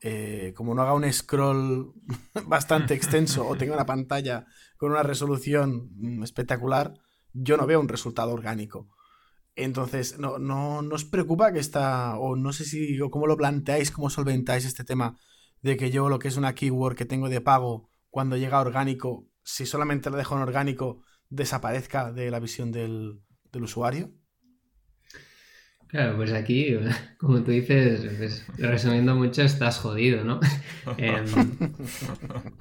[0.00, 1.92] eh, como no haga un scroll
[2.46, 4.46] bastante extenso o tenga una pantalla
[4.76, 6.94] con una resolución mm, espectacular,
[7.32, 8.88] yo no veo un resultado orgánico.
[9.56, 13.90] Entonces, no, no, os preocupa que está, o no sé si, o cómo lo planteáis,
[13.90, 15.18] cómo solventáis este tema
[15.62, 19.28] de que yo lo que es una keyword que tengo de pago, cuando llega orgánico,
[19.42, 23.20] si solamente lo dejo en orgánico, desaparezca de la visión del
[23.52, 24.12] usuario?
[25.88, 26.76] Claro, pues aquí,
[27.18, 30.38] como tú dices, pues, resumiendo mucho, estás jodido, ¿no?
[30.96, 31.24] Em,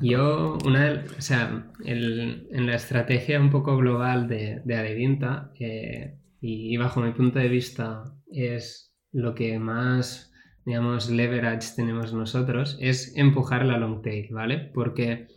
[0.02, 6.76] yo, una, o sea, en la estrategia un poco global de, de Adevinta, eh, y
[6.78, 10.27] bajo mi punto de vista es lo que más,
[10.68, 14.70] digamos, leverage tenemos nosotros, es empujar la long tail, ¿vale?
[14.74, 15.28] Porque,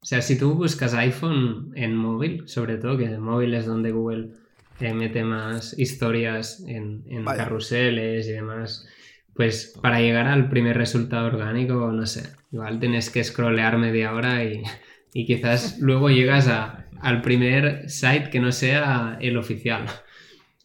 [0.00, 3.90] o sea, si tú buscas iPhone en móvil, sobre todo, que en móvil es donde
[3.90, 4.34] Google
[4.78, 8.86] mete más historias en, carruseles y demás.
[9.34, 14.44] Pues para llegar al primer resultado orgánico, no sé, igual tienes que scrollear media hora
[14.44, 14.62] y,
[15.12, 19.86] quizás luego llegas a, al primer site que no sea el oficial.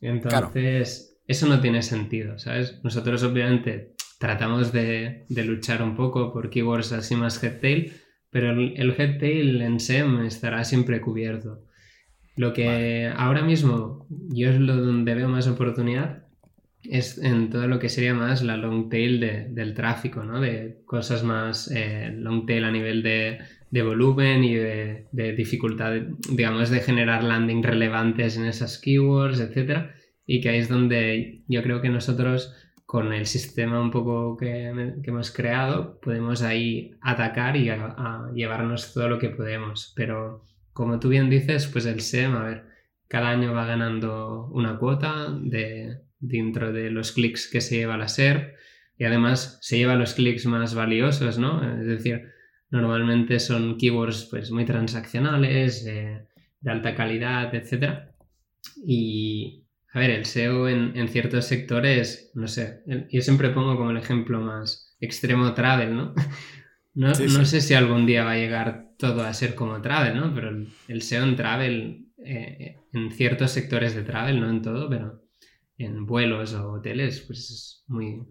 [0.02, 2.80] Entonces, eso no tiene sentido, ¿sabes?
[2.84, 3.92] Nosotros obviamente
[4.23, 7.91] tratamos de, luchar un poco por keywords así más headtail,
[8.29, 11.65] pero el, el headtail en SEM estará siempre cubierto.
[12.38, 16.23] Lo que ahora mismo yo es lo donde veo más oportunidad
[16.83, 20.39] es en todo lo que sería más la long tail del tráfico, ¿no?
[20.39, 23.39] De cosas más eh, long tail a nivel de,
[23.83, 25.95] volumen y de, dificultad,
[26.29, 29.88] digamos, de generar landing relevantes en esas keywords, etc.
[30.25, 32.55] Y que ahí es donde yo creo que nosotros
[32.93, 34.67] con el sistema un poco que,
[35.03, 37.67] hemos creado podemos ahí atacar y
[38.36, 39.93] llevarnos todo lo que podemos.
[39.95, 42.65] Pero como tú bien dices, pues el SEM, a ver,
[43.08, 48.08] cada año va ganando una cuota de, dentro de los clics que se lleva la
[48.08, 48.58] SER
[48.95, 51.67] y además se lleva los clics más valiosos, ¿no?
[51.79, 52.32] Es decir,
[52.69, 56.27] normalmente son keywords pues muy transaccionales, eh,
[56.62, 58.12] de alta calidad, etc.
[58.86, 59.62] Y,
[59.93, 64.41] a ver, el SEO en, ciertos sectores, no sé, yo siempre pongo como el ejemplo
[64.41, 66.13] más extremo travel, ¿no?
[66.95, 70.32] No, no sé si algún día va a llegar todo a ser como travel, ¿no?
[70.36, 70.51] Pero
[70.88, 75.23] el, SEO en travel, eh, en ciertos sectores de travel, no en todo, pero
[75.79, 78.21] en vuelos o hoteles, pues es muy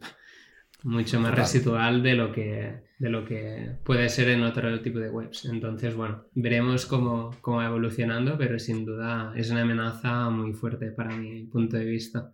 [0.84, 5.10] mucho más residual de lo que de lo que puede ser en otro tipo de
[5.10, 5.46] webs.
[5.46, 10.92] Entonces, bueno, veremos cómo, cómo va evolucionando, pero sin duda es una amenaza muy fuerte
[10.92, 12.32] para mi punto de vista.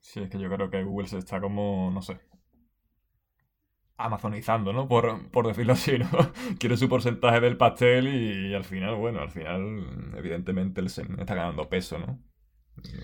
[0.00, 2.18] Sí, es que yo creo que Google se está como, no sé,
[3.96, 4.88] amazonizando, ¿no?
[4.88, 6.08] Por, por, decirlo así, ¿no?
[6.58, 11.36] Quiere su porcentaje del pastel y, al final, bueno, al final, evidentemente, el SEM está
[11.36, 12.20] ganando peso, ¿no?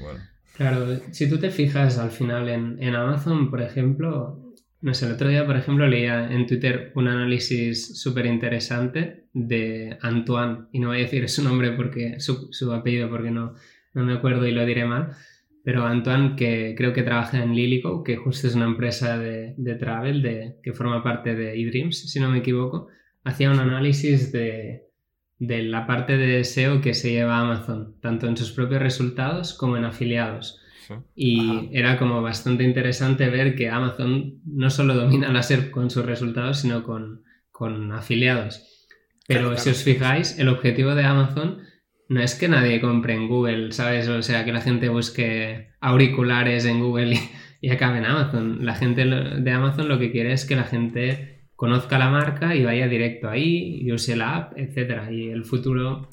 [0.00, 0.20] bueno.
[0.56, 5.12] Claro, si tú te fijas al final en, en, Amazon, por ejemplo, no sé, el
[5.12, 10.88] otro día, por ejemplo, leía en Twitter un análisis súper interesante de Antoine, y no
[10.88, 13.54] voy a decir su nombre porque, su, su apellido porque no,
[13.94, 15.16] no me acuerdo y lo diré mal,
[15.64, 19.74] pero Antoine, que creo que trabaja en Lilico, que justo es una empresa de, de
[19.74, 22.86] travel de, que forma parte de eDreams, si no me equivoco,
[23.24, 24.84] hacía un análisis de,
[25.38, 29.76] de la parte de SEO que se lleva Amazon, tanto en sus propios resultados como
[29.76, 30.60] en afiliados.
[31.14, 36.04] Y era como bastante interesante ver que Amazon no solo domina la SERP con sus
[36.04, 38.62] resultados, sino con, con afiliados.
[39.26, 41.62] Pero si os fijáis, el objetivo de Amazon
[42.08, 44.08] no es que nadie compre en Google, ¿sabes?
[44.08, 47.18] O sea, que la gente busque auriculares en Google
[47.60, 48.64] y, acabe en Amazon.
[48.64, 51.33] La gente de Amazon lo que quiere es que la gente
[51.64, 55.10] conozca la marca y vaya directo ahí y use la app, etc.
[55.10, 56.10] Y el futuro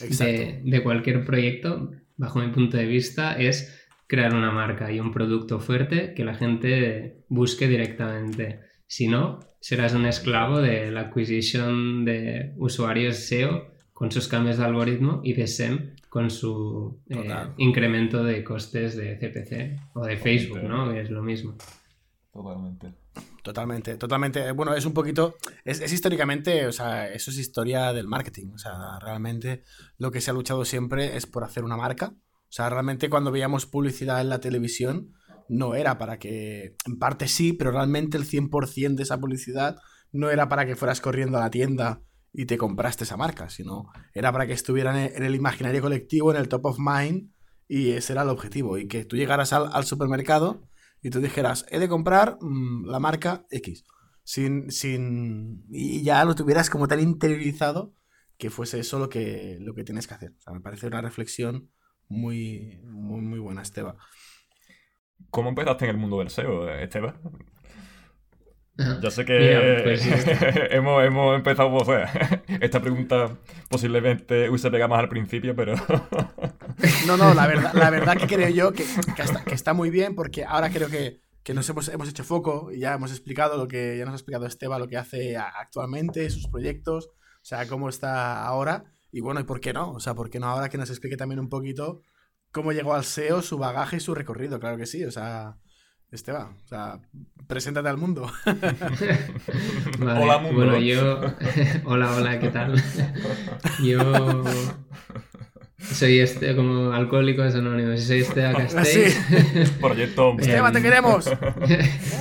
[0.00, 5.12] de, de, cualquier proyecto, bajo mi punto de vista, es crear una marca y un
[5.12, 8.60] producto fuerte que la gente busque directamente.
[8.86, 14.64] Si no, serás un esclavo de la adquisición de usuarios SEO con sus cambios de
[14.64, 17.28] algoritmo y de SEM con su eh,
[17.58, 20.90] incremento de costes de CPC o de Facebook, ¿no?
[20.92, 21.56] Es lo mismo.
[22.32, 23.04] Totalmente.
[23.44, 24.52] Totalmente, totalmente.
[24.52, 25.36] Bueno, es un poquito,
[25.66, 28.52] es, es, históricamente, o sea, eso es historia del marketing.
[28.54, 29.62] O sea, realmente
[29.98, 32.14] lo que se ha luchado siempre es por hacer una marca.
[32.16, 35.12] O sea, realmente cuando veíamos publicidad en la televisión,
[35.50, 39.76] no era para que, en parte sí, pero realmente el 100% de esa publicidad
[40.10, 42.00] no era para que fueras corriendo a la tienda
[42.32, 46.38] y te compraste esa marca, sino era para que estuvieran en el imaginario colectivo, en
[46.38, 47.30] el top of mind,
[47.68, 50.62] y ese era el objetivo, y que tú llegaras al, supermercado
[51.04, 53.84] y tú dijeras, he de comprar mm, la marca X,
[54.24, 57.94] sin, sin, y ya lo tuvieras como tan interiorizado
[58.38, 60.32] que fuese eso lo que, lo que tienes que hacer.
[60.38, 61.70] O sea, me parece una reflexión
[62.08, 63.96] muy, muy, muy buena, Esteban.
[65.28, 67.20] ¿Cómo empezaste en el mundo del SEO, Esteban?
[68.76, 70.04] Ya sé que pues
[70.70, 73.36] hemos, hemos, empezado, o sea, esta pregunta
[73.68, 75.74] posiblemente se pega más al principio, pero...
[77.06, 78.84] no, no, la verdad, la verdad que creo yo que,
[79.46, 82.80] que, está, muy bien porque ahora creo que, que nos hemos, hemos, hecho foco y
[82.80, 86.48] ya hemos explicado lo que ya nos ha explicado Esteban, lo que hace actualmente, sus
[86.48, 88.86] proyectos, o sea, cómo está ahora.
[89.12, 89.92] Y bueno, ¿y por qué no?
[89.92, 92.00] O sea, ¿por qué no ahora que nos explique también un poquito
[92.50, 94.58] cómo llegó al SEO, su bagaje y su recorrido?
[94.58, 95.58] Claro que sí, o sea...
[96.10, 97.00] Esteban, o sea,
[97.48, 98.30] preséntate al mundo.
[100.00, 100.56] hola, mundo.
[100.56, 101.20] Bueno, yo.
[101.84, 102.74] hola, hola, ¿qué tal?
[103.84, 104.44] yo.
[105.78, 108.00] Soy este, como alcohólicos anónimos.
[108.02, 109.12] Soy Esteban Castells.
[109.12, 109.72] Sí.
[109.80, 110.36] Proyecto.
[110.38, 111.28] Esteban, te queremos.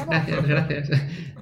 [0.07, 0.89] gracias, gracias.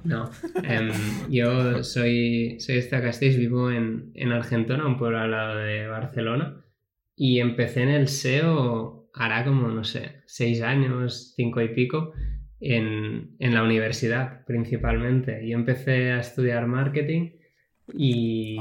[0.04, 0.30] No,
[0.62, 0.92] em,
[1.30, 6.64] yo soy, soy Esteban Castells, vivo en, en Argentona, un pueblo al lado de Barcelona.
[7.16, 12.12] Y empecé en el SEO hará como, no sé, seis años, cinco y pico
[12.62, 15.46] en, en, la universidad principalmente.
[15.46, 17.32] Yo empecé a estudiar marketing
[17.92, 18.58] y,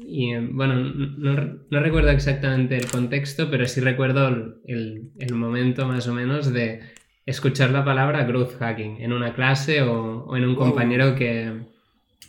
[0.00, 4.28] y bueno, no, no, recuerdo exactamente el contexto, pero sí recuerdo
[4.66, 6.80] el, el, momento más o menos de
[7.26, 11.52] escuchar la palabra growth hacking en una clase o, o en un compañero que,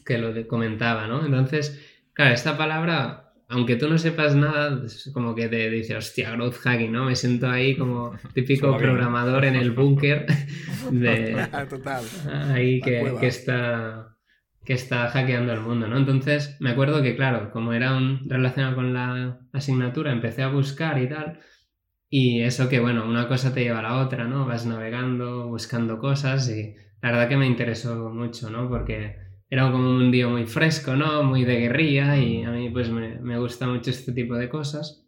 [0.05, 1.23] que lo comentaba, ¿no?
[1.23, 1.79] Entonces,
[2.13, 6.55] claro, esta palabra aunque tú no sepas nada, es como que te dice, hostia, growth
[6.55, 7.05] hacking, ¿no?
[7.05, 10.25] Me siento ahí como típico programador en el búnker
[10.89, 11.47] de...
[11.69, 12.03] Total.
[12.53, 14.15] Ahí que, que, está,
[14.63, 15.97] que está hackeando el mundo, ¿no?
[15.97, 21.01] Entonces, me acuerdo que, claro, como era un, relacionado con la asignatura, empecé a buscar
[21.01, 21.39] y tal.
[22.09, 24.45] Y eso que, bueno, una cosa te lleva a la otra, ¿no?
[24.45, 28.69] Vas navegando, buscando cosas y la verdad que me interesó mucho, ¿no?
[28.69, 29.17] Porque
[29.51, 31.23] era como un día muy fresco, ¿no?
[31.23, 35.05] Muy de guerrilla y a mí pues me, me gusta mucho este tipo de cosas.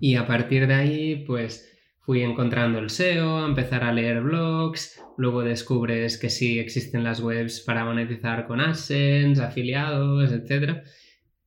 [0.00, 5.42] Y a partir de ahí pues fui encontrando el SEO, empezar a leer blogs, luego
[5.42, 10.82] descubres que sí existen las webs para monetizar con AdSense, afiliados, etc.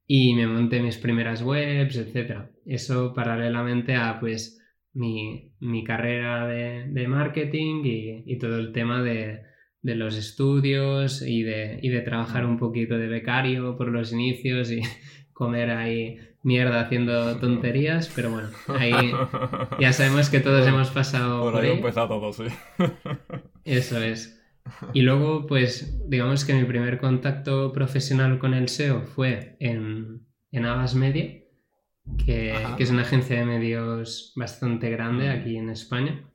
[0.07, 2.47] Y me monté mis primeras webs, etc.
[2.65, 4.59] Eso paralelamente a pues
[4.93, 9.46] mi, mi carrera de, de marketing y, y todo el tema de,
[9.87, 14.69] de los estudios y de, y de trabajar un poquito de becario por los inicios
[14.69, 14.81] y
[15.31, 18.91] comer ahí mierda haciendo tonterías, pero bueno, ahí
[19.79, 21.71] ya sabemos que todos hemos pasado por, ahí.
[21.71, 22.43] empezado todo, sí.
[23.63, 24.33] Eso es.
[24.93, 30.65] Y luego, pues, digamos que mi primer contacto profesional con el SEO fue en, en
[30.65, 31.39] Avas Media,
[32.25, 36.26] que, que, es una agencia de medios bastante grande aquí en España.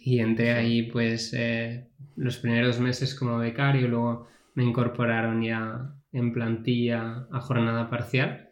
[0.00, 6.32] Y entré ahí, pues, eh, los primeros meses como becario, luego me incorporaron ya en
[6.32, 8.50] plantilla a jornada parcial,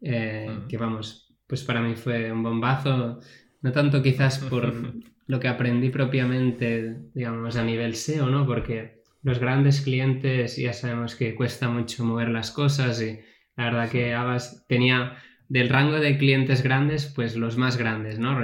[0.00, 3.20] eh, que vamos, pues para mí fue un bombazo,
[3.60, 4.72] no tanto quizás por
[5.26, 8.46] lo que aprendí propiamente, digamos, a nivel SEO, ¿no?
[8.46, 13.20] Porque los grandes clientes ya sabemos que cuesta mucho mover las cosas y
[13.56, 15.16] la verdad que Abbas tenía
[15.48, 18.38] del rango de clientes grandes, pues los más grandes, ¿no?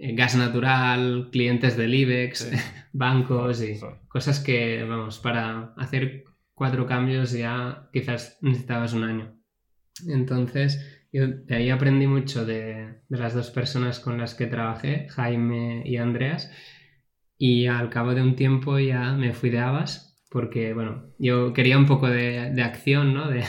[0.00, 2.50] Gas natural, clientes del IBEX,
[2.92, 3.78] bancos y
[4.08, 6.24] cosas que, vamos, para hacer
[6.54, 9.36] cuatro cambios ya quizás necesitabas un año.
[10.08, 15.82] Entonces, yo de ahí aprendí mucho de, las dos personas con las que trabajé, Jaime
[15.84, 16.50] y Andreas,
[17.36, 21.76] y al cabo de un tiempo ya me fui de Abas porque, bueno, yo quería
[21.76, 23.28] un poco de, acción, ¿no?
[23.28, 23.44] De,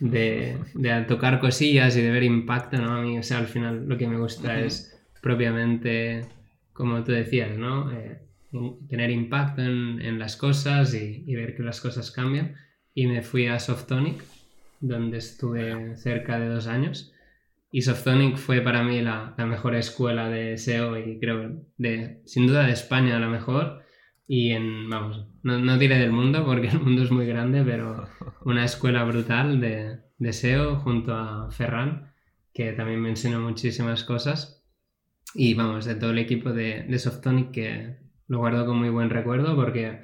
[0.00, 2.92] de, tocar cosillas y de ver impacto, ¿no?
[2.92, 4.91] A mí, o sea, al final lo que me gusta es
[5.22, 6.26] propiamente,
[6.74, 7.90] como tú decías, ¿no?
[7.90, 8.20] Eh,
[8.90, 12.56] tener impacto en, las cosas y, ver que las cosas cambian.
[12.92, 14.22] Y me fui a Softonic,
[14.80, 17.14] donde estuve cerca de dos años.
[17.70, 22.46] Y Softonic fue para mí la, la mejor escuela de SEO y creo, de, sin
[22.46, 23.82] duda de España la mejor.
[24.26, 28.08] Y en, vamos, no, no, diré del mundo porque el mundo es muy grande, pero
[28.44, 32.12] una escuela brutal de, de SEO junto a Ferran,
[32.52, 34.61] que también me enseñó muchísimas cosas.
[35.34, 37.96] Y vamos, de todo el equipo de, de Softonic que
[38.28, 40.02] lo guardo con muy buen recuerdo porque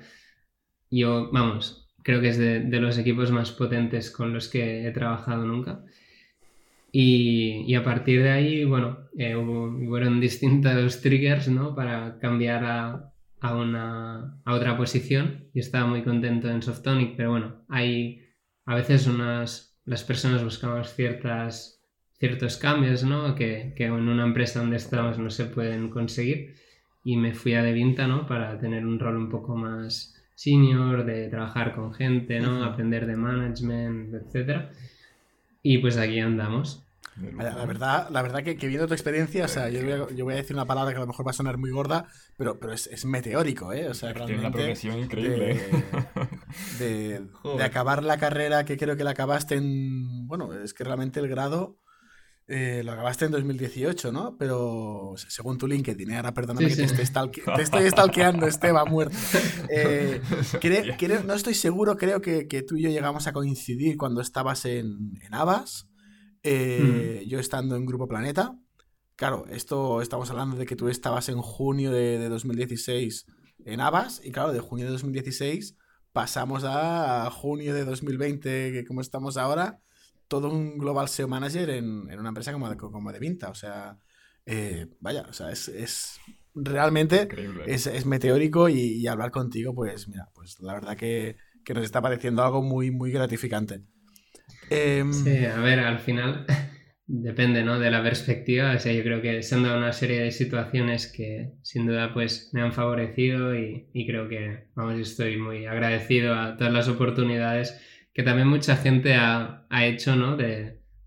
[0.90, 4.90] yo, vamos, creo que es de, de los equipos más potentes con los que he
[4.92, 5.84] trabajado nunca.
[6.90, 11.74] Y, y, a partir de ahí, bueno, eh, hubo, fueron distintos triggers, ¿no?
[11.74, 17.30] Para cambiar a, a, una, a otra posición y estaba muy contento en Softonic, pero
[17.30, 18.24] bueno, hay
[18.64, 21.77] a veces unas, las personas buscamos ciertas,
[22.18, 23.34] ciertos cambios, ¿no?
[23.34, 26.56] Que, que en una empresa donde estamos no se pueden conseguir
[27.04, 28.26] y me fui a Devinta, ¿no?
[28.26, 32.64] Para tener un rol un poco más senior, de trabajar con gente, ¿no?
[32.64, 34.70] Aprender de management, etcétera.
[35.62, 36.84] Y pues aquí andamos.
[37.36, 39.80] La verdad, la verdad que, viendo tu experiencia, o sea, yo
[40.24, 42.06] voy, a, decir una palabra que a lo mejor va a sonar muy gorda,
[42.36, 43.88] pero, pero es, meteórico, ¿eh?
[43.88, 44.34] O sea, realmente.
[44.34, 45.60] Tiene una progresión increíble.
[46.78, 47.20] De,
[47.56, 50.28] de, acabar la carrera que creo que la acabaste en.
[50.28, 51.78] Bueno, es que realmente el grado
[52.50, 54.34] eh, lo acabaste en 2018, ¿no?
[54.38, 56.16] Pero según tu LinkedIn, ¿eh?
[56.16, 57.02] ahora perdóname que te,
[57.62, 59.14] estoy stalkeando, Esteban muerto.
[59.68, 60.22] Eh,
[61.26, 65.34] no estoy seguro, creo que, tú y yo llegamos a coincidir cuando estabas en, en
[65.34, 65.88] Abas,
[66.42, 67.28] mm.
[67.28, 68.58] yo estando en Grupo Planeta.
[69.14, 73.26] Claro, esto estamos hablando de que tú estabas en junio de, de 2016
[73.66, 75.76] en Abas, y claro, de junio de 2016
[76.12, 79.82] pasamos a junio de 2020, que como estamos ahora
[80.28, 83.48] todo un Global SEO Manager en, una empresa como de, como de Vinta.
[83.48, 83.98] O sea,
[84.46, 86.20] eh, vaya, o sea, es,
[86.54, 87.28] realmente
[87.66, 91.36] es, meteórico y, hablar contigo, pues mira, pues la verdad que,
[91.74, 93.82] nos está pareciendo algo muy, muy gratificante.
[94.70, 96.46] Em, sí, a ver, al final
[97.06, 97.78] depende, ¿no?
[97.78, 98.74] De la perspectiva.
[98.74, 102.14] O sea, yo creo que se han dado una serie de situaciones que sin duda
[102.14, 106.88] pues me han favorecido y, y creo que, vamos, estoy muy agradecido a todas las
[106.88, 107.78] oportunidades
[108.18, 110.36] que también mucha gente ha, ha hecho, ¿no?
[110.36, 110.46] De,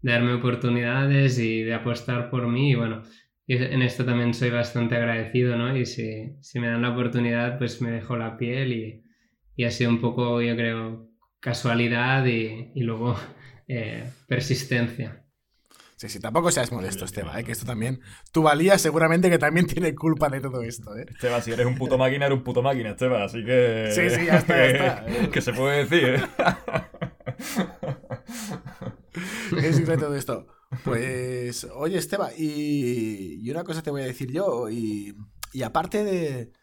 [0.02, 3.04] de, darme oportunidades y de apostar por mí y bueno,
[3.48, 5.76] en esto también soy bastante agradecido, ¿no?
[5.76, 9.04] Y si, si me dan la oportunidad, pues me dejo la piel y,
[9.58, 11.10] y ha sido un poco, yo creo,
[11.42, 13.20] casualidad y, y luego
[13.68, 15.22] eh, persistencia.
[16.02, 17.44] Sí, sí, tampoco seas molesto, Esteban, ¿eh?
[17.44, 18.00] que esto también.
[18.32, 21.06] Tu valía seguramente que también tiene culpa de todo esto, ¿eh?
[21.08, 23.92] Esteban, si eres un puto máquina, eres un puto máquina, Esteban, así que.
[23.92, 25.30] Sí, sí, ya está, ya está.
[25.32, 26.22] que se puede decir, ¿eh?
[29.62, 30.48] ¿Qué de todo esto?
[30.86, 35.14] Pues, oye, Esteban, y, una cosa te voy a decir yo, y,
[35.52, 36.54] y aparte de.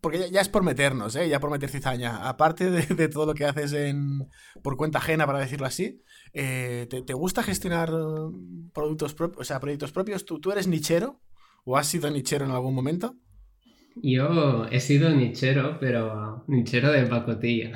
[0.00, 1.28] Porque ya, es por meternos, ¿eh?
[1.28, 2.28] ya por meter cizaña.
[2.28, 4.28] Aparte de, de, todo lo que haces en,
[4.60, 7.90] por cuenta ajena, para decirlo así, eh, ¿te, gusta gestionar
[8.72, 10.24] productos propios, o sea, proyectos propios?
[10.24, 11.20] ¿Tú, ¿Tú eres nichero?
[11.64, 13.14] ¿O has sido nichero en algún momento?
[13.96, 17.72] Yo he sido nichero, pero nichero de pacotilla.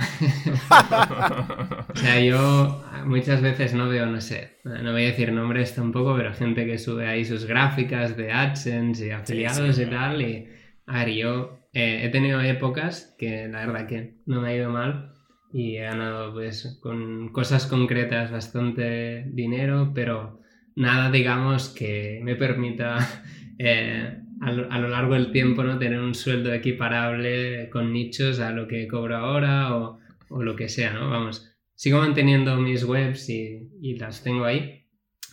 [1.89, 6.16] o sea, yo muchas veces no veo, no sé, no voy a decir nombres tampoco,
[6.16, 10.23] pero gente que sube ahí sus gráficas de AdSense y afiliados y tal.
[10.23, 10.49] Y
[10.87, 14.71] a ver, yo eh, he tenido épocas que la verdad que no me ha ido
[14.71, 15.12] mal,
[15.53, 20.41] y he ganado pues con cosas concretas bastante dinero, pero
[20.77, 22.99] nada digamos que me permita
[23.59, 28.68] eh, a, lo, largo del tiempo no tener un sueldo equiparable con nichos a lo
[28.68, 31.11] que cobro ahora o, o lo que sea, ¿no?
[31.11, 34.86] Vamos, sigo manteniendo mis webs y, y, las tengo ahí,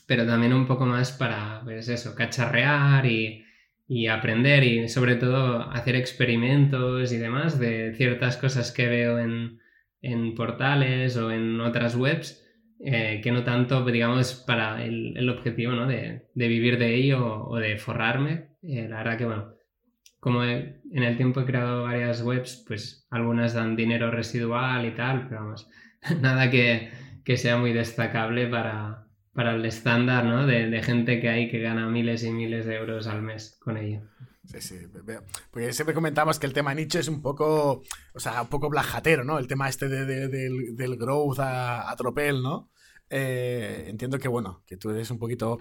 [0.08, 3.44] pero también un poco más para, pues eso, cacharrear y,
[3.88, 9.60] y aprender y sobre todo hacer experimentos y demás de ciertas cosas que veo en
[10.06, 12.44] en portales o en otras webs,
[12.80, 15.88] eh, que no tanto, digamos, para el, objetivo ¿no?
[15.88, 18.50] de, vivir de ello o, de forrarme.
[18.68, 19.56] Eh, la verdad que, bueno,
[20.20, 25.28] como en el tiempo he creado varias webs, pues algunas dan dinero residual y tal,
[25.28, 25.70] pero vamos,
[26.22, 26.92] nada que,
[27.38, 30.48] sea muy destacable para, para el estándar ¿no?
[30.48, 34.02] de, gente que hay que gana miles y miles de euros al mes con ello.
[34.46, 34.76] Sí, sí,
[35.52, 39.24] porque siempre comentamos que el tema nicho es un poco, o sea, un poco blajatero,
[39.24, 39.40] ¿no?
[39.40, 42.72] El tema este de, del, growth a, tropel, ¿no?
[43.10, 45.60] Eh, entiendo que, bueno, que tú eres un poquito,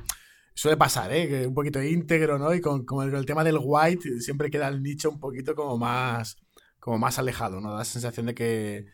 [0.54, 1.28] suele pasar, ¿eh?
[1.28, 2.54] Que un poquito íntegro, ¿no?
[2.54, 2.84] Y con,
[3.14, 6.36] el, tema del white siempre queda el nicho un poquito como más,
[6.78, 7.72] como más alejado, ¿no?
[7.72, 8.86] Da la sensación de que,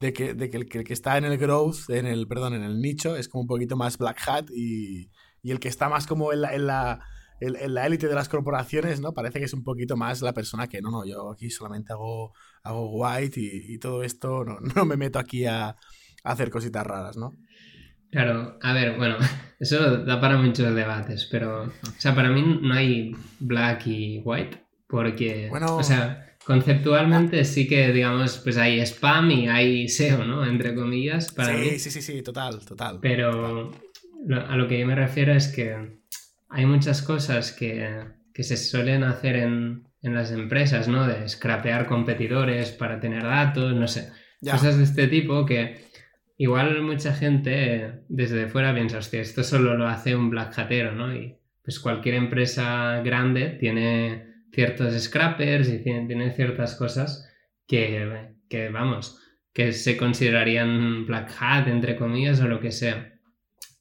[0.00, 2.80] de que, de que, el, que, está en el growth, en el, perdón, en el
[2.80, 5.10] nicho, es como un poquito más black hat y,
[5.42, 7.00] y el que está más como en la, en la,
[7.40, 9.12] en, la élite de las corporaciones, ¿no?
[9.12, 12.32] Parece que es un poquito más la persona que, no, no, yo aquí solamente hago,
[12.62, 15.76] hago white y, todo esto, no, no, me meto aquí a, a,
[16.22, 17.34] hacer cositas raras, ¿no?
[18.10, 19.16] Claro, a ver, bueno,
[19.60, 24.64] eso da para muchos debates, pero, o sea, para mí no hay black y white,
[24.86, 30.46] porque, bueno, o sea, Conceptualmente sí que, digamos, pues hay spam y hay SEO, ¿no?
[30.46, 31.30] Entre comillas.
[31.34, 31.78] Para sí, mí.
[31.78, 33.00] sí, sí, sí, total, total.
[33.02, 33.70] Pero
[34.48, 36.00] a lo que yo me refiero es que
[36.48, 38.02] hay muchas cosas que,
[38.32, 41.06] que se suelen hacer en, en, las empresas, ¿no?
[41.06, 44.10] De scrapear competidores para tener datos, no sé.
[44.40, 45.87] Cosas de este tipo que
[46.38, 51.14] igual mucha gente desde fuera piensa, hostia, esto solo lo hace un black hatero, ¿no?
[51.14, 57.28] Y pues cualquier empresa grande tiene ciertos scrappers y tienen, ciertas cosas
[57.66, 59.20] que, que, vamos,
[59.52, 63.14] que se considerarían black hat, entre comillas, o lo que sea.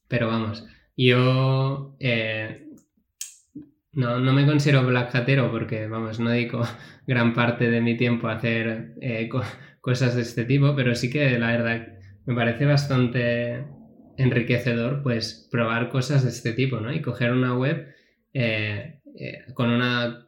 [0.08, 0.66] Pero vamos,
[0.98, 2.66] yo eh,
[3.94, 6.68] no, no, me considero black hatero porque, vamos, no dedico
[7.08, 9.30] gran parte de mi tiempo a hacer eh,
[9.80, 11.97] cosas de este tipo, pero sí que la verdad
[12.28, 13.66] me parece bastante
[14.18, 16.94] enriquecedor pues probar cosas de este tipo, ¿no?
[16.94, 17.88] Y coger una web
[18.34, 19.00] eh,
[19.54, 20.28] con una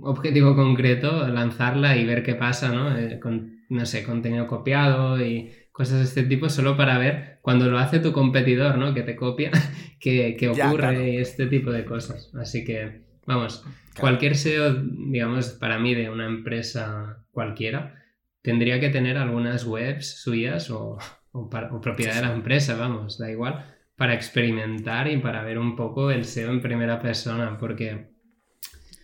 [0.00, 2.96] objetivo concreto, lanzarla y ver qué pasa, ¿no?
[2.96, 7.68] Eh, con, no sé, contenido copiado y cosas de este tipo, solo para ver cuando
[7.68, 8.94] lo hace tu competidor, ¿no?
[8.94, 9.50] Que te copia,
[10.00, 12.32] que, ocurre y este tipo de cosas.
[12.40, 13.66] Así que, vamos,
[14.00, 18.02] cualquier SEO, digamos, para mí de una empresa cualquiera,
[18.40, 20.98] tendría que tener algunas webs suyas o,
[21.34, 26.10] o, propiedad de la empresa, vamos, da igual, para experimentar y para ver un poco
[26.10, 28.14] el SEO en primera persona, porque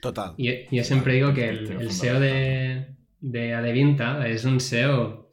[0.01, 0.33] Total.
[0.39, 5.29] Y, yo siempre digo que el, SEO de, de Adevinta es un SEO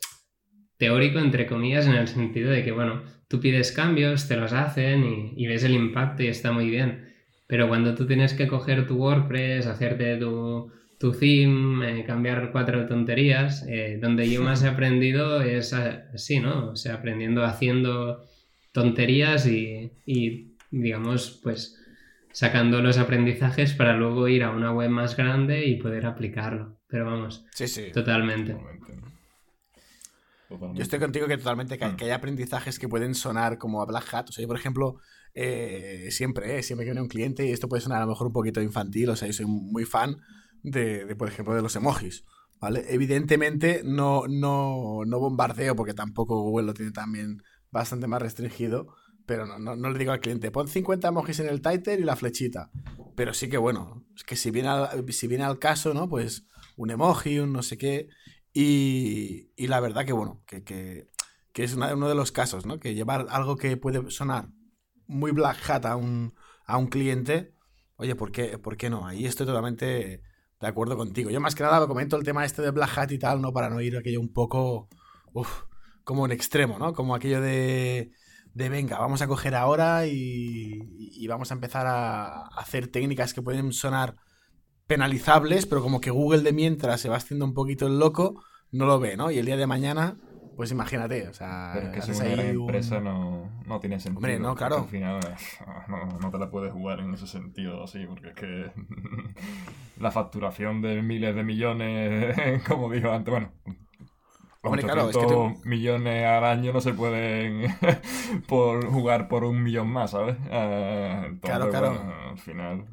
[0.78, 5.34] teórico, entre comillas, en el sentido de que, bueno, tú pides cambios, te los hacen
[5.36, 7.14] y, ves el impacto y está muy bien.
[7.48, 12.88] Pero cuando tú tienes que coger tu WordPress, hacerte tu, tu theme, eh, cambiar cuatro
[12.88, 16.72] tonterías, eh, donde yo más he aprendido es así, ¿no?
[16.72, 18.26] O sea, aprendiendo haciendo
[18.72, 21.78] tonterías y, y digamos, pues
[22.32, 26.78] sacando los aprendizajes para luego ir a una web más grande y poder aplicarlo.
[26.88, 27.92] Pero vamos, sí, sí.
[27.92, 28.56] totalmente.
[30.50, 34.30] Yo estoy contigo que totalmente que, hay aprendizajes que pueden sonar como a Black Hat.
[34.30, 35.00] O sea, yo, por ejemplo,
[35.34, 38.28] eh, siempre, eh, siempre que viene un cliente, y esto puede sonar a lo mejor
[38.28, 40.18] un poquito infantil, o sea, yo soy muy fan
[40.64, 42.26] de, por ejemplo, de los emojis.
[42.60, 42.86] ¿Vale?
[42.90, 48.96] Evidentemente no, no, no bombardeo porque tampoco Google lo tiene también bastante más restringido,
[49.28, 52.16] pero no, no, le digo al cliente, pon 50 emojis en el title y la
[52.16, 52.72] flechita.
[53.16, 56.10] Pero sí que bueno, es que si viene al, si viene al caso, ¿no?
[56.10, 56.46] Pues
[56.78, 58.10] un emoji, un no sé qué.
[58.54, 61.10] Y, y la verdad que bueno, que, que,
[61.54, 62.80] que es uno de los casos, ¿no?
[62.80, 64.50] Que llevar algo que puede sonar
[65.08, 66.34] muy black hat a un,
[66.66, 67.54] a un cliente,
[67.96, 69.08] oye, ¿por qué, ¿por qué no?
[69.08, 70.22] Ahí estoy totalmente
[70.60, 71.30] de acuerdo contigo.
[71.30, 73.54] Yo más que nada lo comento el tema este de black hat y tal, ¿no?
[73.54, 74.90] Para no ir aquello un poco,
[75.34, 75.64] uf,
[76.04, 76.94] como en extremo, ¿no?
[76.94, 78.12] Como aquello de
[78.58, 83.72] de venga, vamos a coger ahora y, vamos a empezar a hacer técnicas que pueden
[83.72, 84.16] sonar
[84.88, 88.42] penalizables, pero como que Google de mientras se va haciendo un poquito el loco,
[88.72, 89.30] no lo ve, ¿no?
[89.30, 90.18] Y el día de mañana,
[90.58, 91.70] pues imagínate, o sea...
[91.76, 94.18] Pero es que si una empresa no, no, tiene sentido.
[94.18, 94.80] Hombre, no, claro.
[94.80, 95.20] Al final
[95.88, 98.72] no, no, te la puedes jugar en ese sentido así, porque es que
[100.00, 103.52] la facturación de miles de millones, como dijo antes, bueno,
[104.64, 107.74] Hombre, claro, es que millones al año no se pueden
[108.48, 110.38] por jugar por un millón más, ¿sabes?
[110.40, 112.02] Uh, claro, claro.
[112.32, 112.86] al final.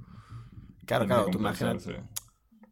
[0.84, 2.02] Claro, claro, tú imagínate.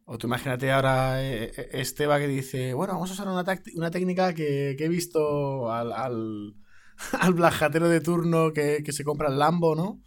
[0.05, 3.43] O tú imagínate ahora eh, eh, Esteba que dice, bueno, vamos a usar una,
[3.75, 6.55] una técnica que, que, he visto al, al,
[7.19, 10.01] al blajatero de turno que, que, se compra el Lambo, ¿no?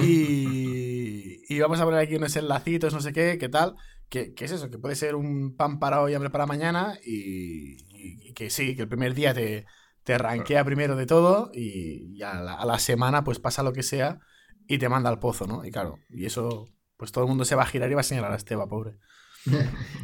[0.00, 3.74] y, y, vamos a poner aquí unos enlacitos, no sé qué, qué tal.
[4.08, 4.70] ¿Qué, ¿Qué, es eso?
[4.70, 8.88] Que puede ser un pan para hoy, hambre para mañana y, que sí, que el
[8.88, 9.66] primer día te,
[10.04, 14.20] te ranquea primero de todo y, a, la, semana pues pasa lo que sea
[14.68, 15.64] y te manda al pozo, ¿no?
[15.64, 18.04] Y claro, y eso, pues todo el mundo se va a girar y va a
[18.04, 18.98] señalar a Esteba, pobre.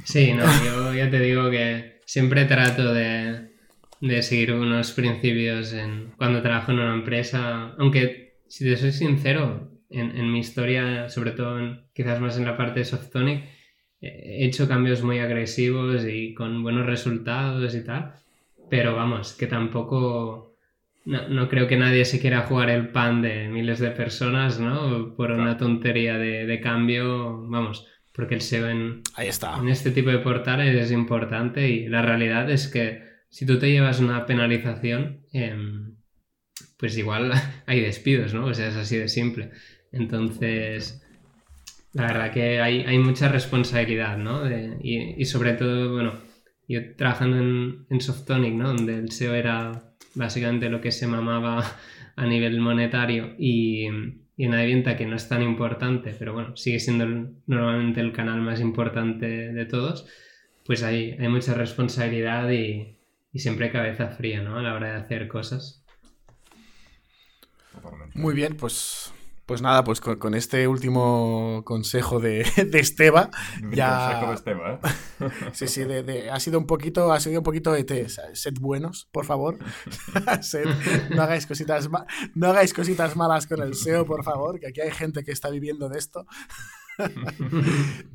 [0.05, 3.51] Sí, no, yo ya te digo que siempre trato de,
[4.01, 9.71] de seguir unos principios en, cuando trabajo en una empresa, aunque si te soy sincero,
[9.91, 11.59] en, en mi historia, sobre todo
[11.95, 13.45] quizás más en la parte de Softonic,
[14.01, 18.15] he hecho cambios muy agresivos y con buenos resultados y tal,
[18.71, 20.57] pero vamos, que tampoco,
[21.05, 25.15] no, creo que nadie se quiera jugar el pan de miles de personas, ¿no?
[25.17, 27.87] Por una tontería de, cambio, vamos,
[28.19, 29.57] porque el SEO en, Ahí está.
[29.59, 33.71] en este tipo de portales es importante y la realidad es que si tú te
[33.71, 35.95] llevas una penalización, em,
[36.79, 37.31] pues igual
[37.67, 38.47] hay despidos, ¿no?
[38.47, 39.53] O sea, es así de simple.
[39.93, 41.01] Entonces,
[41.93, 44.51] la verdad que hay, hay mucha responsabilidad, ¿no?
[44.83, 46.15] y, y, sobre todo, bueno,
[46.67, 48.75] yo trabajando en, en Softonic, ¿no?
[48.75, 51.65] Donde el SEO era básicamente lo que se mamaba
[52.17, 53.87] a nivel monetario y,
[54.39, 58.41] y en Adevienta que no es tan importante, pero bueno, sigue siendo normalmente el canal
[58.41, 60.07] más importante de todos,
[60.65, 62.97] pues hay, hay mucha responsabilidad y,
[63.33, 64.57] y siempre cabeza fría, ¿no?
[64.57, 65.85] A la hora de hacer cosas.
[68.15, 69.13] Muy bien, pues
[69.49, 73.31] pues nada, pues con, este último consejo de, de Esteba,
[73.73, 74.21] ya...
[74.21, 74.81] Consejo de Esteba, ¿eh?
[75.53, 75.83] sí, sí,
[76.31, 78.07] ha sido un poquito, ha sido un poquito de té.
[78.09, 79.59] Sed buenos, por favor.
[81.11, 81.89] no hagáis cositas,
[82.35, 85.49] no hagáis cositas malas con el SEO, por favor, que aquí hay gente que está
[85.49, 86.27] viviendo de esto.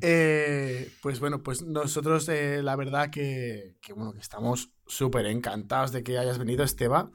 [0.02, 6.04] Eh, pues bueno, pues nosotros eh, la verdad que, bueno, que estamos súper encantados de
[6.04, 7.10] que hayas venido, Esteba.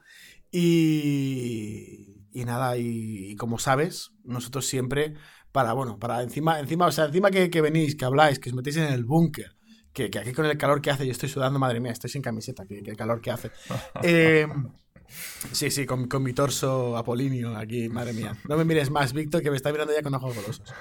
[0.52, 5.14] Y, y nada, y, como sabes, nosotros siempre,
[5.52, 8.76] para, bueno, para encima, encima, o sea, encima que, venís, que habláis, que os metéis
[8.76, 9.56] en el búnker,
[9.92, 12.64] que, aquí con el calor que hace, yo estoy sudando, madre mía, estoy sin camiseta,
[12.66, 13.50] que, el calor que hace.
[14.02, 14.46] Eh,
[15.52, 18.36] sí, sí, con, mi torso apolinio aquí, madre mía.
[18.48, 20.72] No me mires más, Víctor, que me está mirando ya con ojos golosos.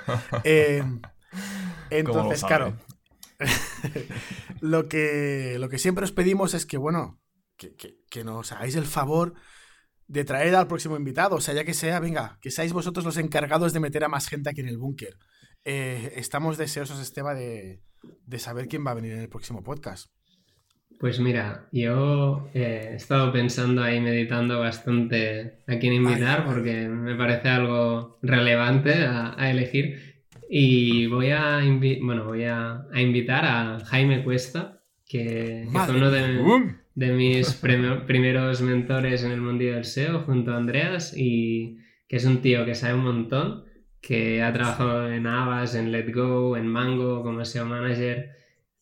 [0.43, 0.83] Eh,
[1.89, 2.77] entonces, claro,
[4.61, 7.19] lo, que, lo que siempre os pedimos es que, bueno,
[7.57, 7.75] que,
[8.09, 9.33] que nos hagáis el favor
[10.09, 11.37] de traer al próximo invitado.
[11.37, 14.27] O sea, ya que sea, venga, que seáis vosotros los encargados de meter a más
[14.27, 15.15] gente aquí en el búnker.
[15.63, 17.81] Eh, estamos deseosos, Esteba, de,
[18.37, 20.11] saber quién va a venir en el próximo podcast.
[20.99, 27.15] Pues mira, yo eh, he estado pensando ahí, meditando bastante a quién invitar, porque me
[27.15, 30.23] parece algo relevante a, elegir.
[30.49, 31.61] Y voy a,
[32.01, 34.78] bueno, voy a, invitar a Jaime Cuesta,
[35.09, 40.57] que, es uno de de mis primeros mentores en el mundo del SEO junto a
[40.57, 43.63] Andreas y que es un tío que sabe un montón,
[44.01, 48.31] que ha trabajado en Avas, en Let Go, en Mango como SEO Manager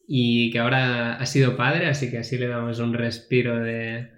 [0.08, 4.10] y que ahora ha sido padre, así que así le damos un respiro de,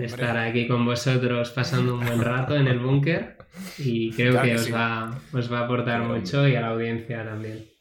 [0.00, 3.36] estar aquí con vosotros pasando un buen rato en el búnker
[3.78, 7.71] y creo que, os, va, os va a aportar mucho y a la audiencia también.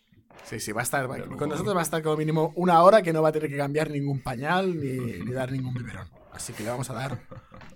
[0.51, 1.07] Sí, sí, va a estar.
[1.07, 3.55] con nosotros va a estar como mínimo una hora que no va a tener que
[3.55, 6.09] cambiar ningún pañal ni, dar ningún biberón.
[6.33, 7.19] Así que le vamos a dar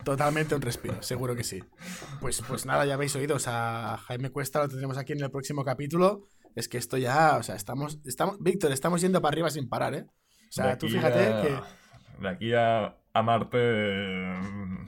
[0.03, 1.63] totalmente un respiro, seguro que sí.
[2.19, 3.38] Pues, pues nada, ya habéis oído.
[3.38, 6.28] O sea, Jaime Cuesta lo tendremos aquí en el próximo capítulo.
[6.53, 8.01] Es que esto ya, o sea, estamos.
[8.03, 10.05] estamos Víctor, estamos yendo para arriba sin parar, ¿eh?
[10.49, 12.21] O sea, tú fíjate que.
[12.21, 14.34] De aquí a, a Marte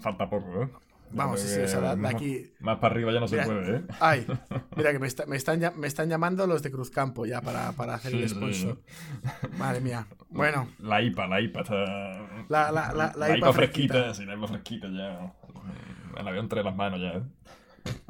[0.01, 0.69] falta poco, ¿eh?
[1.12, 2.51] Vamos, sí, sí, o sea, de aquí.
[2.60, 3.82] Más para arriba ya no se puede, ¿eh?
[3.99, 4.26] Ay,
[4.76, 8.28] mira que me, están, me están llamando los de Cruzcampo ya para, para hacer el
[8.28, 8.82] sponsor.
[9.58, 10.08] Madre mía.
[10.30, 10.70] Bueno.
[10.80, 11.76] La IPA, la IPA está.
[12.49, 14.14] La, la, la, la, IPA, fresquita.
[14.14, 15.34] Sí, la IPA fresquita ya.
[16.18, 17.24] El avión entre las manos ya, ¿eh?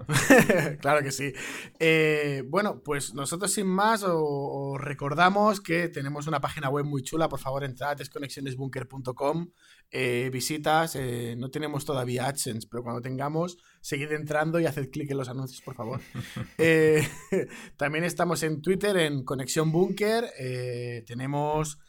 [0.82, 1.34] claro que sí.
[1.80, 7.30] Eh, bueno, pues nosotros sin más os recordamos que tenemos una página web muy chula.
[7.30, 9.52] Por favor, entrad, desconexionesbunker.com.
[9.90, 15.12] Eh, visitas, eh, no tenemos todavía AdSense, pero cuando tengamos, seguid entrando y haced clic
[15.12, 16.02] en los anuncios, por favor.
[17.78, 20.26] también estamos en Twitter, en Conexión Bunker.
[21.06, 21.80] tenemos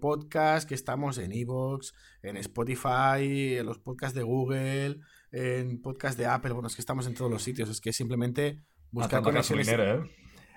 [0.00, 5.00] podcast que estamos en Evox, en Spotify, en los podcasts de Google
[5.32, 8.62] en podcast de Apple, bueno, es que estamos en todos los sitios, es que simplemente
[8.90, 9.68] buscar conexiones.
[9.68, 10.00] ¿eh?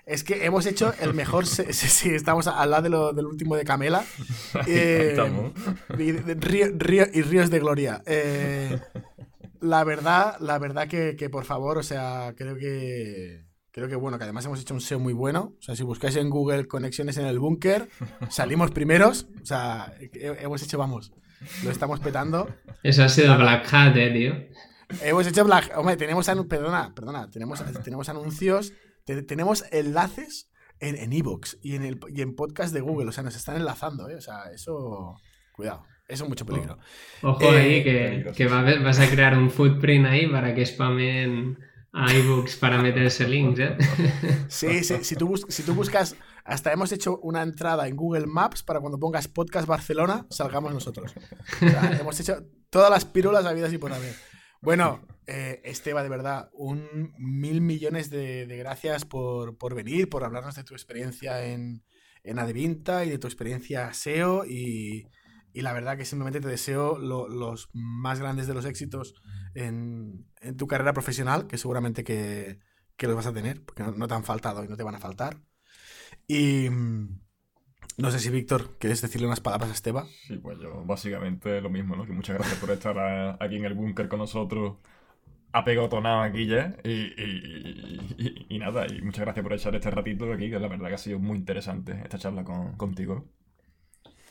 [0.04, 1.46] Es que hemos hecho el mejor.
[1.46, 4.04] sí, estamos al lado del último de Camela.
[4.66, 5.16] Eh,
[5.98, 8.02] y, ríos de gloria.
[8.06, 8.78] Eh,
[9.60, 13.46] la verdad, la verdad que, por favor, o sea, creo que.
[13.74, 15.54] Creo que bueno, que además hemos hecho un SEO muy bueno.
[15.58, 17.88] O sea, si buscáis en Google conexiones en el búnker,
[18.28, 19.28] salimos primeros.
[19.40, 21.14] O sea, hemos hecho, vamos,
[21.64, 22.48] lo estamos petando.
[22.82, 24.34] Eso ha sido Black Hat, eh, tío.
[25.02, 28.72] Hemos hecho Black Hombre, tenemos, perdona, perdona, tenemos, tenemos anuncios,
[29.04, 33.08] tenemos enlaces en Evox y, en el, y en podcast de Google.
[33.08, 34.16] O sea, nos están enlazando, ¿eh?
[34.16, 35.16] O sea, eso.
[35.52, 35.84] Cuidado.
[36.08, 36.78] Eso es mucho peligro.
[37.22, 41.58] Ojo ahí, eh, que, que vas a crear un footprint ahí para que spamen
[41.92, 43.76] a iBooks para meterse links, ¿eh?
[44.48, 44.96] Sí, sí.
[45.02, 48.98] Si tú, si tú buscas hasta hemos hecho una entrada en Google Maps para cuando
[48.98, 51.14] pongas podcast Barcelona, salgamos nosotros.
[52.00, 54.14] hemos hecho todas las pílulas habidas y por haber.
[54.60, 60.64] Bueno, eh, Esteba, de verdad, un mil millones de, gracias por, venir, por hablarnos de
[60.64, 61.84] tu experiencia en,
[62.24, 64.44] en Adevinta y de tu experiencia SEO.
[64.44, 65.08] Y,
[65.54, 69.14] la verdad que simplemente te deseo los más grandes de los éxitos
[69.54, 70.26] en,
[70.56, 72.58] tu carrera profesional, que seguramente que,
[72.98, 75.40] los vas a tener, porque no te han faltado y no te van a faltar.
[76.34, 76.68] Y,
[77.98, 80.06] No sé si Víctor, ¿quieres decirle unas palabras a Esteba?
[80.26, 82.06] Sí, pues yo básicamente lo mismo, ¿no?
[82.06, 84.76] Que muchas gracias por estar a- aquí en el búnker con nosotros,
[85.52, 86.74] apegotonado aquí ya.
[86.84, 90.68] Y, y- y- y nada, y muchas gracias por echar este ratito aquí, que la
[90.68, 93.26] verdad que ha sido muy interesante esta charla con, contigo.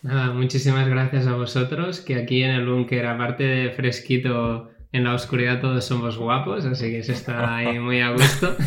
[0.02, 5.14] Nada, muchísimas gracias a vosotros, que aquí en el búnker, aparte de fresquito, en la
[5.14, 8.56] oscuridad todos somos guapos, así que se está ahí muy a gusto.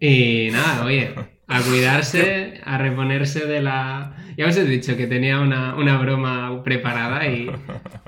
[0.00, 1.14] Y nada, oye,
[1.46, 4.16] a cuidarse, a reponerse de la...
[4.36, 7.48] Ya os he dicho que tenía una, una broma preparada y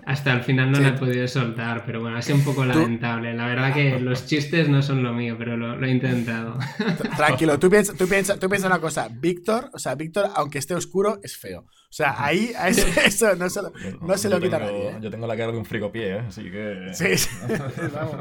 [0.07, 0.83] hasta el final no Sí.
[0.83, 3.35] la he podido soltar, pero bueno, ha sido un poco lamentable.
[3.35, 6.59] La verdad que los chistes no son lo mío, pero lo, lo he intentado.
[6.79, 9.09] Tra- Tranquilo, tú piensas tú piensa, tú piensa una cosa.
[9.13, 11.67] Víctor, o sea, Víctor, aunque esté oscuro, es feo.
[11.97, 13.73] O sea, ahí a eso, eso no se lo,
[14.03, 14.89] no se lo quita tengo- nadie.
[14.91, 14.99] ¿eh?
[15.01, 16.25] Yo tengo la cara de un frigopié, ¿eh?
[16.29, 16.91] así que...
[16.93, 17.31] Sí, sí,
[17.95, 18.17] vamos.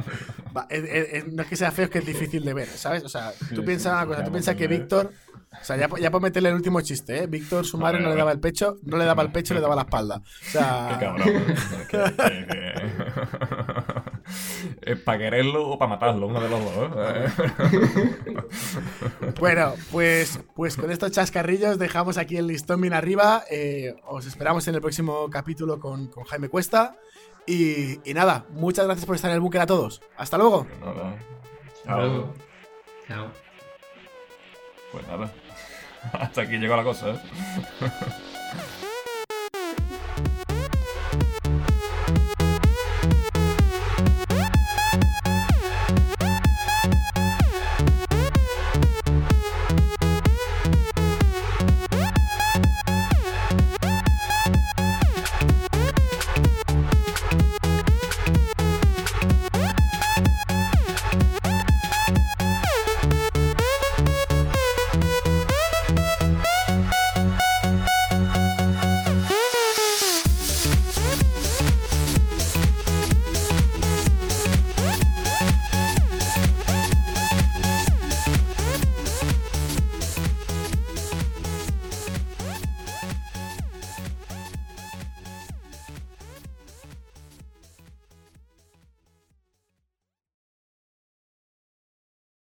[0.56, 2.70] Va, es- es- es- no es que sea feo, es que es difícil de ver,
[2.70, 3.04] ¿sabes?
[3.04, 4.68] O sea, tú Sí, piensas una cosa, tú piensas que.
[4.70, 5.12] Víctor,
[5.62, 7.28] o sea, ya, ya por meterle el último chiste, ¿eh?
[7.28, 9.76] Víctor, su madre no le daba el pecho, no le daba el pecho, le daba
[9.76, 10.22] la espalda.
[10.22, 10.60] O Qué
[11.06, 11.28] cabrón.
[11.90, 12.14] que- Es
[15.06, 16.92] para quererlo o para matarlo, uno de los dos.
[16.98, 17.28] ¿eh?
[19.40, 23.44] bueno, pues, pues con estos chascarrillos dejamos aquí el listón bien arriba.
[23.50, 26.96] eh, os esperamos en el próximo capítulo con, con Jaime Cuesta.
[27.48, 30.02] Y, y nada, muchas gracias por estar en el búnker a todos.
[30.18, 30.66] Hasta luego.
[30.82, 31.16] Nada.
[31.76, 32.00] Hasta Chao.
[32.00, 32.34] luego.
[33.08, 33.28] Chao.
[34.92, 35.32] Pues nada.
[36.14, 37.20] Hasta aquí llegó la cosa, ¿eh?